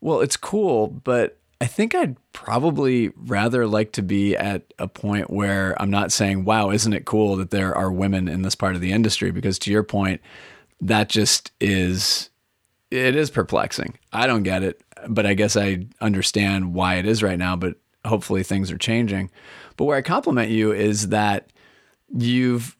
well, 0.00 0.20
it's 0.20 0.36
cool, 0.36 0.88
but 0.88 1.38
I 1.60 1.66
think 1.66 1.94
I'd 1.94 2.16
probably 2.32 3.10
rather 3.16 3.66
like 3.66 3.92
to 3.92 4.02
be 4.02 4.36
at 4.36 4.72
a 4.78 4.86
point 4.86 5.30
where 5.30 5.80
I'm 5.80 5.90
not 5.90 6.12
saying, 6.12 6.44
wow, 6.44 6.70
isn't 6.70 6.92
it 6.92 7.06
cool 7.06 7.36
that 7.36 7.50
there 7.50 7.74
are 7.74 7.90
women 7.90 8.28
in 8.28 8.42
this 8.42 8.54
part 8.54 8.74
of 8.74 8.80
the 8.80 8.92
industry? 8.92 9.30
Because 9.30 9.58
to 9.60 9.70
your 9.70 9.82
point, 9.82 10.20
that 10.82 11.08
just 11.08 11.52
is, 11.60 12.28
it 12.90 13.16
is 13.16 13.30
perplexing. 13.30 13.98
I 14.12 14.26
don't 14.26 14.42
get 14.42 14.62
it, 14.62 14.82
but 15.08 15.26
I 15.26 15.34
guess 15.34 15.56
I 15.56 15.86
understand 16.00 16.74
why 16.74 16.96
it 16.96 17.06
is 17.06 17.22
right 17.22 17.38
now, 17.38 17.56
but 17.56 17.76
hopefully 18.04 18.42
things 18.42 18.70
are 18.70 18.78
changing. 18.78 19.30
But 19.76 19.84
where 19.84 19.96
I 19.96 20.02
compliment 20.02 20.50
you 20.50 20.72
is 20.72 21.08
that 21.08 21.50
you've 22.16 22.76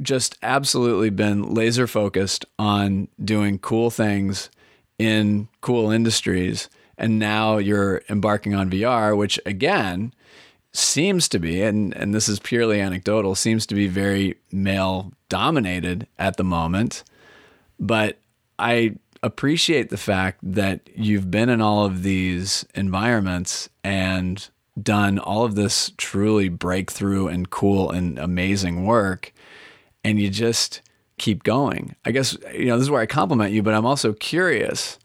just 0.00 0.38
absolutely 0.42 1.10
been 1.10 1.54
laser 1.54 1.86
focused 1.86 2.44
on 2.58 3.08
doing 3.22 3.58
cool 3.58 3.90
things 3.90 4.50
in 4.98 5.48
cool 5.60 5.90
industries 5.90 6.68
and 7.00 7.18
now 7.18 7.56
you're 7.56 8.02
embarking 8.10 8.54
on 8.54 8.70
VR, 8.70 9.16
which 9.16 9.40
again 9.46 10.12
seems 10.72 11.28
to 11.30 11.38
be, 11.38 11.62
and, 11.62 11.96
and 11.96 12.14
this 12.14 12.28
is 12.28 12.38
purely 12.38 12.80
anecdotal, 12.80 13.34
seems 13.34 13.66
to 13.66 13.74
be 13.74 13.88
very 13.88 14.36
male 14.52 15.10
dominated 15.30 16.06
at 16.18 16.36
the 16.36 16.44
moment. 16.44 17.02
But 17.80 18.18
I 18.58 18.96
appreciate 19.22 19.90
the 19.90 19.96
fact 19.96 20.40
that 20.42 20.88
you've 20.94 21.30
been 21.30 21.48
in 21.48 21.60
all 21.60 21.84
of 21.84 22.02
these 22.02 22.64
environments 22.74 23.68
and 23.84 24.48
done 24.80 25.18
all 25.18 25.44
of 25.44 25.54
this 25.54 25.92
truly 25.98 26.48
breakthrough 26.48 27.26
and 27.26 27.50
cool 27.50 27.90
and 27.90 28.18
amazing 28.18 28.86
work. 28.86 29.32
And 30.04 30.18
you 30.18 30.30
just 30.30 30.80
keep 31.18 31.42
going. 31.42 31.94
I 32.04 32.12
guess, 32.12 32.36
you 32.54 32.66
know, 32.66 32.76
this 32.76 32.84
is 32.84 32.90
where 32.90 33.02
I 33.02 33.06
compliment 33.06 33.52
you, 33.52 33.62
but 33.62 33.74
I'm 33.74 33.84
also 33.84 34.14
curious 34.14 34.98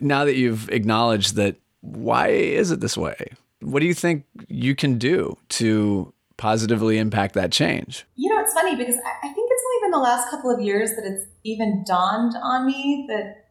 now 0.00 0.24
that 0.24 0.34
you've 0.34 0.68
acknowledged 0.70 1.36
that, 1.36 1.56
why 1.80 2.28
is 2.28 2.70
it 2.72 2.80
this 2.80 2.96
way? 2.96 3.28
What 3.60 3.80
do 3.80 3.86
you 3.86 3.94
think 3.94 4.24
you 4.48 4.74
can 4.74 4.98
do 4.98 5.38
to 5.50 6.12
positively 6.36 6.98
impact 6.98 7.34
that 7.34 7.52
change? 7.52 8.04
You 8.16 8.34
know, 8.34 8.40
it's 8.40 8.52
funny 8.52 8.74
because 8.74 8.96
I 8.96 9.28
think 9.28 9.50
it's 9.50 9.62
only 9.66 9.84
been 9.84 9.90
the 9.92 9.98
last 9.98 10.28
couple 10.30 10.50
of 10.50 10.60
years 10.60 10.90
that 10.96 11.04
it's 11.04 11.24
even 11.44 11.84
dawned 11.86 12.34
on 12.42 12.66
me 12.66 13.06
that 13.08 13.43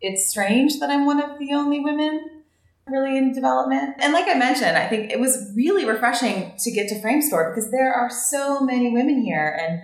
it's 0.00 0.28
strange 0.28 0.80
that 0.80 0.90
I'm 0.90 1.06
one 1.06 1.22
of 1.22 1.38
the 1.38 1.52
only 1.52 1.80
women 1.80 2.42
really 2.86 3.16
in 3.16 3.32
development. 3.32 3.96
And 4.00 4.12
like 4.12 4.26
I 4.26 4.34
mentioned, 4.34 4.76
I 4.76 4.88
think 4.88 5.10
it 5.12 5.20
was 5.20 5.52
really 5.54 5.84
refreshing 5.84 6.52
to 6.58 6.70
get 6.72 6.88
to 6.88 7.00
Framestore 7.00 7.54
because 7.54 7.70
there 7.70 7.92
are 7.92 8.10
so 8.10 8.60
many 8.60 8.90
women 8.90 9.22
here 9.22 9.56
and 9.60 9.80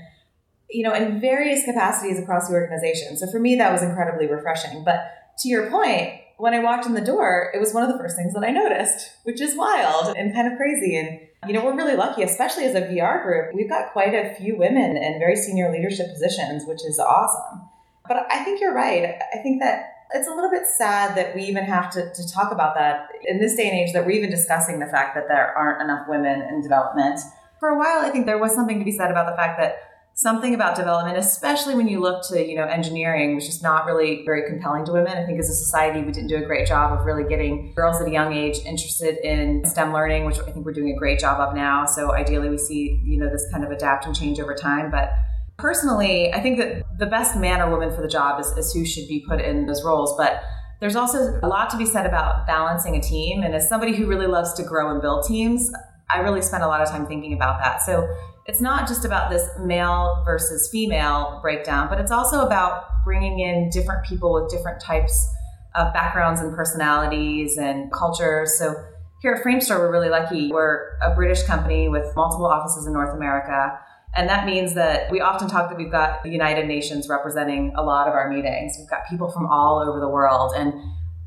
you 0.71 0.83
know, 0.83 0.95
in 0.95 1.21
various 1.21 1.65
capacities 1.65 2.19
across 2.19 2.49
the 2.49 2.55
organization. 2.55 3.17
So 3.17 3.31
for 3.31 3.39
me, 3.39 3.57
that 3.57 3.73
was 3.73 3.83
incredibly 3.83 4.27
refreshing. 4.27 4.85
But 4.85 5.11
to 5.39 5.49
your 5.49 5.71
point, 5.71 6.15
when 6.39 6.55
I 6.55 6.59
walked 6.59 6.87
in 6.87 6.95
the 6.95 7.01
door, 7.01 7.51
it 7.55 7.61
was 7.61 7.73
one 7.73 7.83
of 7.83 7.91
the 7.91 7.99
first 7.99 8.17
things 8.17 8.35
that 8.35 8.45
I 8.45 8.51
noticed, 8.51 9.11
which 9.25 9.41
is 9.41 9.57
wild 9.57 10.15
and 10.17 10.35
kind 10.35 10.51
of 10.51 10.59
crazy. 10.59 10.97
And, 10.97 11.21
you 11.47 11.53
know, 11.53 11.65
we're 11.65 11.77
really 11.77 11.97
lucky, 11.97 12.23
especially 12.23 12.65
as 12.65 12.75
a 12.75 12.83
VR 12.83 13.23
group. 13.23 13.55
We've 13.55 13.69
got 13.69 13.93
quite 13.93 14.15
a 14.15 14.35
few 14.35 14.57
women 14.57 14.97
in 14.97 15.19
very 15.19 15.37
senior 15.37 15.71
leadership 15.71 16.09
positions, 16.13 16.65
which 16.67 16.85
is 16.85 16.99
awesome. 16.99 17.63
But 18.07 18.27
I 18.31 18.45
think 18.45 18.61
you're 18.61 18.75
right. 18.75 19.15
I 19.33 19.39
think 19.39 19.63
that 19.63 19.96
it's 20.15 20.29
a 20.29 20.35
little 20.35 20.51
bit 20.51 20.67
sad 20.67 21.17
that 21.17 21.35
we 21.35 21.43
even 21.43 21.65
have 21.65 21.91
to, 21.93 22.13
to 22.13 22.33
talk 22.33 22.53
about 22.53 22.75
that 22.77 23.09
in 23.27 23.39
this 23.39 23.57
day 23.57 23.69
and 23.69 23.79
age, 23.79 23.93
that 23.93 24.07
we're 24.07 24.13
even 24.13 24.31
discussing 24.31 24.79
the 24.79 24.87
fact 24.87 25.15
that 25.15 25.29
there 25.29 25.57
aren't 25.57 25.83
enough 25.83 26.07
women 26.09 26.43
in 26.43 26.63
development. 26.63 27.21
For 27.59 27.69
a 27.71 27.79
while, 27.79 28.01
I 28.01 28.11
think 28.11 28.27
there 28.27 28.39
was 28.39 28.55
something 28.55 28.79
to 28.79 28.85
be 28.85 28.93
said 28.93 29.11
about 29.11 29.29
the 29.31 29.37
fact 29.37 29.59
that 29.59 29.77
something 30.17 30.55
about 30.55 30.75
development, 30.77 31.19
especially 31.19 31.75
when 31.75 31.87
you 31.87 32.01
look 32.01 32.27
to, 32.27 32.43
you 32.43 32.57
know, 32.57 32.65
engineering, 32.65 33.37
which 33.37 33.49
is 33.49 33.63
not 33.63 33.85
really 33.85 34.25
very 34.25 34.49
compelling 34.49 34.83
to 34.87 34.93
women. 34.93 35.13
I 35.17 35.27
think 35.27 35.39
as 35.39 35.51
a 35.51 35.55
society, 35.55 36.01
we 36.01 36.11
didn't 36.11 36.29
do 36.29 36.37
a 36.37 36.47
great 36.47 36.67
job 36.67 36.99
of 36.99 37.05
really 37.05 37.29
getting 37.29 37.75
girls 37.75 38.01
at 38.01 38.09
a 38.09 38.11
young 38.11 38.33
age 38.33 38.59
interested 38.65 39.19
in 39.23 39.63
STEM 39.67 39.93
learning, 39.93 40.25
which 40.25 40.39
I 40.39 40.51
think 40.53 40.65
we're 40.65 40.73
doing 40.73 40.93
a 40.93 40.97
great 40.99 41.19
job 41.19 41.39
of 41.39 41.55
now. 41.55 41.85
So 41.85 42.15
ideally, 42.15 42.49
we 42.49 42.57
see, 42.57 43.01
you 43.05 43.19
know, 43.19 43.29
this 43.29 43.47
kind 43.53 43.63
of 43.63 43.71
adapt 43.71 44.07
and 44.07 44.17
change 44.17 44.41
over 44.41 44.55
time. 44.55 44.91
But 44.91 45.13
personally, 45.59 46.33
I 46.33 46.41
think 46.41 46.59
that 46.59 46.99
the 46.99 47.07
best 47.07 47.37
man 47.37 47.61
or 47.61 47.71
woman 47.71 47.95
for 47.95 48.03
the 48.03 48.09
job 48.09 48.41
is, 48.41 48.47
is 48.53 48.73
who 48.73 48.85
should 48.85 49.09
be 49.09 49.25
put 49.29 49.41
in 49.41 49.67
those 49.67 49.85
roles. 49.85 50.17
But 50.17 50.43
there's 50.81 50.97
also 50.97 51.39
a 51.43 51.49
lot 51.49 51.71
to 51.71 51.77
be 51.77 51.87
said 51.87 52.07
about 52.07 52.47
balancing 52.47 52.97
a 52.97 53.01
team. 53.01 53.43
And 53.43 53.55
as 53.55 53.69
somebody 53.69 53.95
who 53.95 54.07
really 54.07 54.27
loves 54.27 54.53
to 54.55 54.63
grow 54.63 54.91
and 54.91 55.01
build 55.01 55.27
teams, 55.27 55.71
I 56.11 56.19
really 56.19 56.43
spend 56.43 56.63
a 56.63 56.69
lot 56.69 56.81
of 56.81 56.89
time 56.89 57.07
thinking 57.07 57.33
about 57.33 57.59
that. 57.61 57.83
So 57.83 58.09
it's 58.47 58.61
not 58.61 58.87
just 58.87 59.05
about 59.05 59.31
this 59.31 59.49
male 59.61 60.23
versus 60.25 60.69
female 60.71 61.41
breakdown, 61.43 61.89
but 61.89 62.01
it's 62.01 62.13
also 62.13 62.47
about 62.47 62.85
bringing 63.05 63.41
in 63.41 63.71
different 63.71 64.05
people 64.05 64.33
with 64.33 64.51
different 64.51 64.81
types 64.81 65.29
of 65.75 65.93
backgrounds 65.93 66.41
and 66.41 66.55
personalities 66.55 67.59
and 67.59 67.91
cultures. 67.93 68.57
So 68.59 68.75
here 69.21 69.33
at 69.33 69.43
Framestore, 69.43 69.79
we're 69.79 69.91
really 69.91 70.09
lucky. 70.09 70.53
We're 70.53 70.97
a 71.03 71.15
British 71.15 71.43
company 71.43 71.89
with 71.89 72.15
multiple 72.15 72.47
offices 72.47 72.87
in 72.87 72.93
North 72.93 73.15
America. 73.15 73.79
And 74.17 74.29
that 74.29 74.47
means 74.47 74.75
that 74.75 75.11
we 75.11 75.21
often 75.21 75.49
talk 75.49 75.69
that 75.69 75.77
we've 75.77 75.91
got 75.91 76.23
the 76.23 76.31
United 76.31 76.67
Nations 76.67 77.09
representing 77.09 77.73
a 77.77 77.83
lot 77.83 78.09
of 78.09 78.15
our 78.15 78.31
meetings. 78.31 78.77
We've 78.79 78.89
got 78.89 79.09
people 79.09 79.31
from 79.31 79.47
all 79.47 79.85
over 79.87 80.01
the 80.01 80.09
world. 80.09 80.53
And 80.57 80.73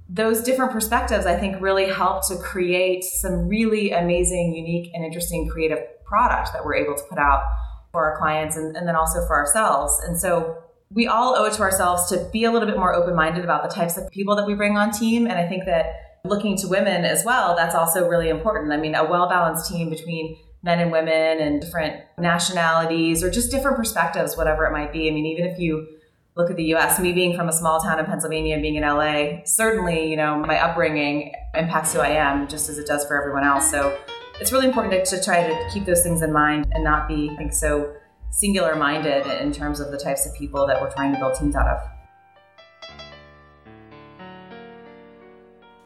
those 0.09 0.41
different 0.41 0.71
perspectives, 0.71 1.27
I 1.27 1.35
think, 1.35 1.61
really 1.61 1.87
help 1.87 2.27
to 2.29 2.35
create 2.37 3.03
some 3.03 3.47
really 3.47 3.91
amazing, 3.91 4.55
unique, 4.55 4.91
and 4.93 5.05
interesting 5.05 5.47
creative 5.47 5.79
product 6.03 6.51
that 6.53 6.65
we're 6.65 6.75
able 6.75 6.95
to 6.95 7.03
put 7.03 7.19
out 7.19 7.43
for 7.91 8.09
our 8.09 8.17
clients 8.17 8.57
and, 8.57 8.75
and 8.75 8.87
then 8.87 8.95
also 8.95 9.25
for 9.27 9.35
ourselves. 9.35 9.99
And 10.03 10.19
so 10.19 10.57
we 10.89 11.05
all 11.07 11.35
owe 11.35 11.45
it 11.45 11.53
to 11.53 11.61
ourselves 11.61 12.09
to 12.09 12.27
be 12.33 12.43
a 12.43 12.51
little 12.51 12.67
bit 12.67 12.77
more 12.77 12.95
open 12.95 13.15
minded 13.15 13.43
about 13.43 13.67
the 13.67 13.73
types 13.73 13.97
of 13.97 14.09
people 14.09 14.35
that 14.35 14.47
we 14.47 14.55
bring 14.55 14.77
on 14.77 14.91
team. 14.91 15.27
And 15.27 15.37
I 15.37 15.47
think 15.47 15.65
that 15.65 16.19
looking 16.25 16.57
to 16.57 16.67
women 16.67 17.05
as 17.05 17.23
well, 17.23 17.55
that's 17.55 17.75
also 17.75 18.07
really 18.07 18.29
important. 18.29 18.71
I 18.73 18.77
mean, 18.77 18.95
a 18.95 19.03
well 19.03 19.29
balanced 19.29 19.69
team 19.71 19.91
between 19.91 20.37
men 20.63 20.79
and 20.79 20.91
women 20.91 21.39
and 21.39 21.61
different 21.61 22.03
nationalities 22.17 23.23
or 23.23 23.31
just 23.31 23.51
different 23.51 23.77
perspectives, 23.77 24.35
whatever 24.35 24.65
it 24.65 24.71
might 24.71 24.91
be. 24.91 25.09
I 25.09 25.13
mean, 25.13 25.25
even 25.25 25.45
if 25.45 25.59
you 25.59 25.87
look 26.35 26.49
at 26.49 26.57
the 26.57 26.73
US, 26.75 26.99
me 26.99 27.13
being 27.13 27.35
from 27.35 27.49
a 27.49 27.53
small 27.53 27.79
town 27.79 27.99
in 27.99 28.05
Pennsylvania, 28.05 28.59
being 28.59 28.75
in 28.75 28.83
LA, 28.83 29.43
certainly, 29.45 30.09
you 30.09 30.17
know, 30.17 30.37
my 30.39 30.59
upbringing 30.59 31.33
impacts 31.55 31.93
who 31.93 31.99
I 31.99 32.09
am 32.09 32.47
just 32.47 32.69
as 32.69 32.77
it 32.77 32.87
does 32.87 33.05
for 33.05 33.19
everyone 33.19 33.43
else. 33.43 33.69
So 33.69 33.97
it's 34.39 34.51
really 34.51 34.67
important 34.67 35.05
to, 35.05 35.17
to 35.17 35.23
try 35.23 35.47
to 35.47 35.69
keep 35.73 35.85
those 35.85 36.03
things 36.03 36.21
in 36.21 36.31
mind 36.31 36.67
and 36.71 36.83
not 36.83 37.07
be, 37.07 37.29
I 37.31 37.35
think, 37.35 37.53
so 37.53 37.93
singular 38.31 38.75
minded 38.75 39.25
in 39.41 39.51
terms 39.51 39.79
of 39.79 39.91
the 39.91 39.97
types 39.97 40.25
of 40.25 40.33
people 40.35 40.67
that 40.67 40.79
we're 40.81 40.91
trying 40.91 41.13
to 41.13 41.19
build 41.19 41.35
teams 41.35 41.55
out 41.55 41.67
of. 41.67 41.98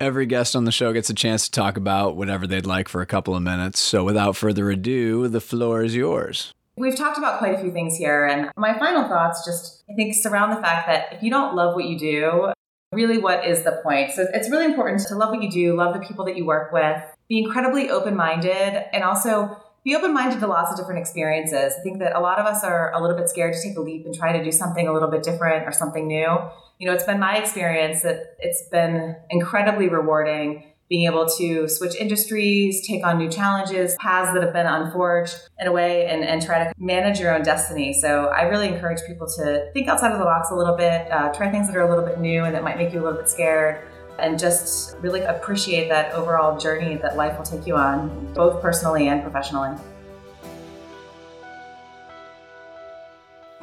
Every 0.04 0.26
guest 0.26 0.54
on 0.54 0.66
the 0.66 0.72
show 0.74 0.92
gets 0.92 1.10
a 1.10 1.14
chance 1.14 1.46
to 1.46 1.52
talk 1.52 1.78
about 1.78 2.18
whatever 2.18 2.46
they'd 2.46 2.66
like 2.66 2.90
for 2.90 3.02
a 3.02 3.06
couple 3.06 3.38
of 3.38 3.42
minutes. 3.42 3.80
So 3.80 4.04
without 4.04 4.36
further 4.36 4.70
ado, 4.70 5.30
the 5.30 5.40
floor 5.40 5.82
is 5.82 5.96
yours. 5.96 6.54
We've 6.76 6.98
talked 6.98 7.18
about 7.18 7.40
quite 7.40 7.56
a 7.56 7.58
few 7.58 7.72
things 7.72 7.96
here, 7.96 8.26
and 8.26 8.52
my 8.58 8.78
final 8.78 9.08
thoughts 9.08 9.46
just, 9.46 9.82
I 9.90 9.94
think, 9.94 10.14
surround 10.14 10.52
the 10.52 10.62
fact 10.62 10.88
that 10.88 11.14
if 11.14 11.24
you 11.24 11.30
don't 11.30 11.56
love 11.56 11.74
what 11.74 11.86
you 11.86 11.98
do, 11.98 12.52
really 12.92 13.18
what 13.18 13.46
is 13.46 13.64
the 13.64 13.80
point? 13.82 14.12
So 14.12 14.28
it's 14.34 14.50
really 14.50 14.66
important 14.66 15.08
to 15.08 15.16
love 15.16 15.30
what 15.30 15.42
you 15.42 15.50
do, 15.50 15.74
love 15.74 15.94
the 15.94 16.06
people 16.06 16.26
that 16.26 16.36
you 16.36 16.46
work 16.46 16.74
with, 16.74 17.02
be 17.30 17.42
incredibly 17.42 17.90
open 17.90 18.18
minded, 18.18 18.84
and 18.94 19.06
also 19.06 19.56
be 19.84 19.96
open 19.96 20.14
minded 20.14 20.40
to 20.40 20.48
lots 20.48 20.72
of 20.72 20.78
different 20.78 21.00
experiences. 21.00 21.74
I 21.78 21.82
think 21.82 22.00
that 22.00 22.16
a 22.16 22.20
lot 22.20 22.40
of 22.40 22.46
us 22.46 22.64
are 22.64 22.94
a 22.94 23.02
little 23.02 23.18
bit 23.18 23.30
scared 23.30 23.54
to 23.54 23.62
take 23.62 23.78
a 23.78 23.82
leap 23.82 24.06
and 24.06 24.16
try 24.16 24.38
to 24.38 24.44
do 24.44 24.52
something 24.52 24.88
a 24.88 24.94
little 24.94 25.10
bit 25.10 25.24
different 25.24 25.68
or 25.68 25.72
something 25.72 26.08
new. 26.08 26.38
You 26.80 26.88
know, 26.88 26.94
it's 26.94 27.04
been 27.04 27.20
my 27.20 27.38
experience 27.38 28.02
that 28.02 28.36
it's 28.40 28.64
been 28.70 29.16
incredibly 29.30 29.90
rewarding 29.90 30.64
being 30.90 31.08
able 31.08 31.28
to 31.28 31.68
switch 31.68 31.96
industries, 31.96 32.86
take 32.86 33.04
on 33.04 33.18
new 33.18 33.28
challenges, 33.30 33.96
paths 34.00 34.32
that 34.34 34.44
have 34.44 34.54
been 34.54 34.68
unforged 34.68 35.36
in 35.60 35.66
a 35.66 35.72
way, 35.72 36.06
and, 36.06 36.24
and 36.24 36.40
try 36.40 36.64
to 36.64 36.72
manage 36.78 37.20
your 37.20 37.34
own 37.34 37.42
destiny. 37.42 37.94
So 37.94 38.26
I 38.26 38.44
really 38.44 38.68
encourage 38.68 39.00
people 39.08 39.26
to 39.38 39.72
think 39.74 39.88
outside 39.88 40.12
of 40.12 40.20
the 40.20 40.26
box 40.26 40.52
a 40.52 40.56
little 40.56 40.76
bit, 40.76 41.12
uh, 41.12 41.34
try 41.34 41.50
things 41.50 41.66
that 41.68 41.76
are 41.76 41.82
a 41.82 41.90
little 41.90 42.06
bit 42.06 42.20
new 42.20 42.44
and 42.44 42.54
that 42.54 42.64
might 42.64 42.78
make 42.78 42.94
you 42.94 43.02
a 43.02 43.04
little 43.04 43.18
bit 43.18 43.28
scared. 43.28 43.88
And 44.20 44.38
just 44.38 44.96
really 45.00 45.22
appreciate 45.22 45.90
that 45.90 46.14
overall 46.14 46.58
journey 46.58 46.96
that 46.98 47.18
life 47.18 47.38
will 47.38 47.46
take 47.46 47.66
you 47.66 47.76
on, 47.76 48.34
both 48.34 48.62
personally 48.62 49.08
and 49.08 49.22
professionally. 49.22 49.78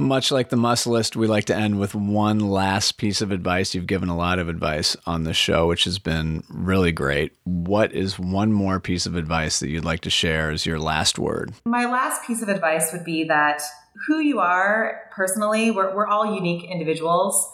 Much 0.01 0.33
like 0.33 0.49
the 0.49 0.57
must 0.57 0.87
list, 0.87 1.15
we 1.15 1.27
like 1.27 1.45
to 1.45 1.55
end 1.55 1.79
with 1.79 1.95
one 1.95 2.39
last 2.39 2.97
piece 2.97 3.21
of 3.21 3.31
advice. 3.31 3.75
You've 3.75 3.87
given 3.87 4.09
a 4.09 4.17
lot 4.17 4.39
of 4.39 4.49
advice 4.49 4.97
on 5.05 5.25
the 5.25 5.35
show, 5.35 5.69
which 5.69 5.85
has 5.85 5.99
been 5.99 6.43
really 6.49 6.91
great. 6.91 7.37
What 7.45 7.93
is 7.93 8.19
one 8.19 8.51
more 8.51 8.81
piece 8.81 9.05
of 9.05 9.15
advice 9.15 9.61
that 9.61 9.69
you'd 9.69 9.85
like 9.85 10.01
to 10.01 10.11
share 10.11 10.51
as 10.51 10.65
your 10.65 10.79
last 10.79 11.19
word? 11.19 11.53
My 11.67 11.85
last 11.85 12.27
piece 12.27 12.41
of 12.41 12.49
advice 12.49 12.95
would 12.95 13.05
be 13.05 13.25
that 13.25 13.61
who 14.07 14.21
you 14.21 14.39
are 14.39 15.03
personally, 15.13 15.71
we're, 15.71 15.95
we're 15.95 16.07
all 16.07 16.35
unique 16.35 16.65
individuals. 16.65 17.53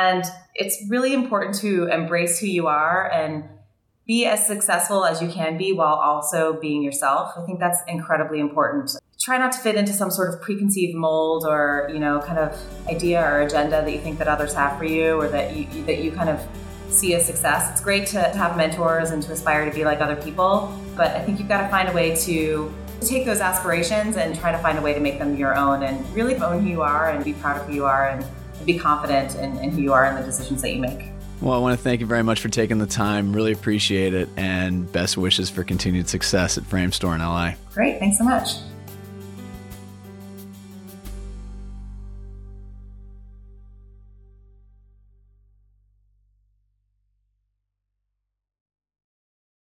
And 0.00 0.24
it's 0.54 0.82
really 0.88 1.12
important 1.12 1.54
to 1.56 1.86
embrace 1.86 2.38
who 2.38 2.46
you 2.46 2.66
are 2.66 3.10
and 3.10 3.44
be 4.06 4.26
as 4.26 4.46
successful 4.46 5.04
as 5.04 5.20
you 5.20 5.28
can 5.28 5.58
be 5.58 5.72
while 5.72 5.94
also 5.94 6.58
being 6.60 6.82
yourself. 6.82 7.32
I 7.36 7.44
think 7.44 7.60
that's 7.60 7.80
incredibly 7.86 8.40
important 8.40 8.96
try 9.22 9.38
not 9.38 9.52
to 9.52 9.58
fit 9.58 9.76
into 9.76 9.92
some 9.92 10.10
sort 10.10 10.34
of 10.34 10.42
preconceived 10.42 10.96
mold 10.96 11.44
or 11.46 11.88
you 11.92 12.00
know 12.00 12.20
kind 12.20 12.38
of 12.38 12.60
idea 12.88 13.22
or 13.22 13.42
agenda 13.42 13.82
that 13.82 13.92
you 13.92 14.00
think 14.00 14.18
that 14.18 14.26
others 14.26 14.52
have 14.52 14.76
for 14.76 14.84
you 14.84 15.14
or 15.20 15.28
that 15.28 15.54
you 15.54 15.84
that 15.84 16.02
you 16.02 16.10
kind 16.10 16.28
of 16.28 16.44
see 16.88 17.14
as 17.14 17.24
success 17.24 17.70
it's 17.70 17.80
great 17.80 18.06
to 18.06 18.20
have 18.20 18.56
mentors 18.56 19.12
and 19.12 19.22
to 19.22 19.32
aspire 19.32 19.64
to 19.64 19.74
be 19.74 19.84
like 19.84 20.00
other 20.00 20.16
people 20.16 20.76
but 20.96 21.08
i 21.12 21.24
think 21.24 21.38
you've 21.38 21.48
got 21.48 21.62
to 21.62 21.68
find 21.68 21.88
a 21.88 21.92
way 21.92 22.14
to 22.16 22.72
take 23.00 23.24
those 23.24 23.40
aspirations 23.40 24.16
and 24.16 24.38
try 24.38 24.52
to 24.52 24.58
find 24.58 24.76
a 24.78 24.82
way 24.82 24.92
to 24.92 25.00
make 25.00 25.18
them 25.18 25.36
your 25.36 25.56
own 25.56 25.84
and 25.84 26.14
really 26.14 26.36
own 26.36 26.60
who 26.60 26.68
you 26.68 26.82
are 26.82 27.10
and 27.10 27.24
be 27.24 27.32
proud 27.34 27.60
of 27.60 27.66
who 27.66 27.74
you 27.74 27.84
are 27.84 28.08
and 28.08 28.24
be 28.64 28.78
confident 28.78 29.34
in, 29.36 29.56
in 29.58 29.70
who 29.70 29.82
you 29.82 29.92
are 29.92 30.04
and 30.04 30.18
the 30.18 30.24
decisions 30.24 30.62
that 30.62 30.72
you 30.74 30.80
make 30.80 31.12
well, 31.42 31.54
I 31.54 31.58
want 31.58 31.76
to 31.76 31.82
thank 31.82 32.00
you 32.00 32.06
very 32.06 32.22
much 32.22 32.40
for 32.40 32.48
taking 32.48 32.78
the 32.78 32.86
time. 32.86 33.32
Really 33.32 33.50
appreciate 33.50 34.14
it. 34.14 34.28
And 34.36 34.90
best 34.92 35.16
wishes 35.16 35.50
for 35.50 35.64
continued 35.64 36.08
success 36.08 36.56
at 36.56 36.62
Framestore 36.62 37.16
in 37.16 37.20
LA. 37.20 37.54
Great. 37.74 37.98
Thanks 37.98 38.16
so 38.16 38.24
much. 38.24 38.52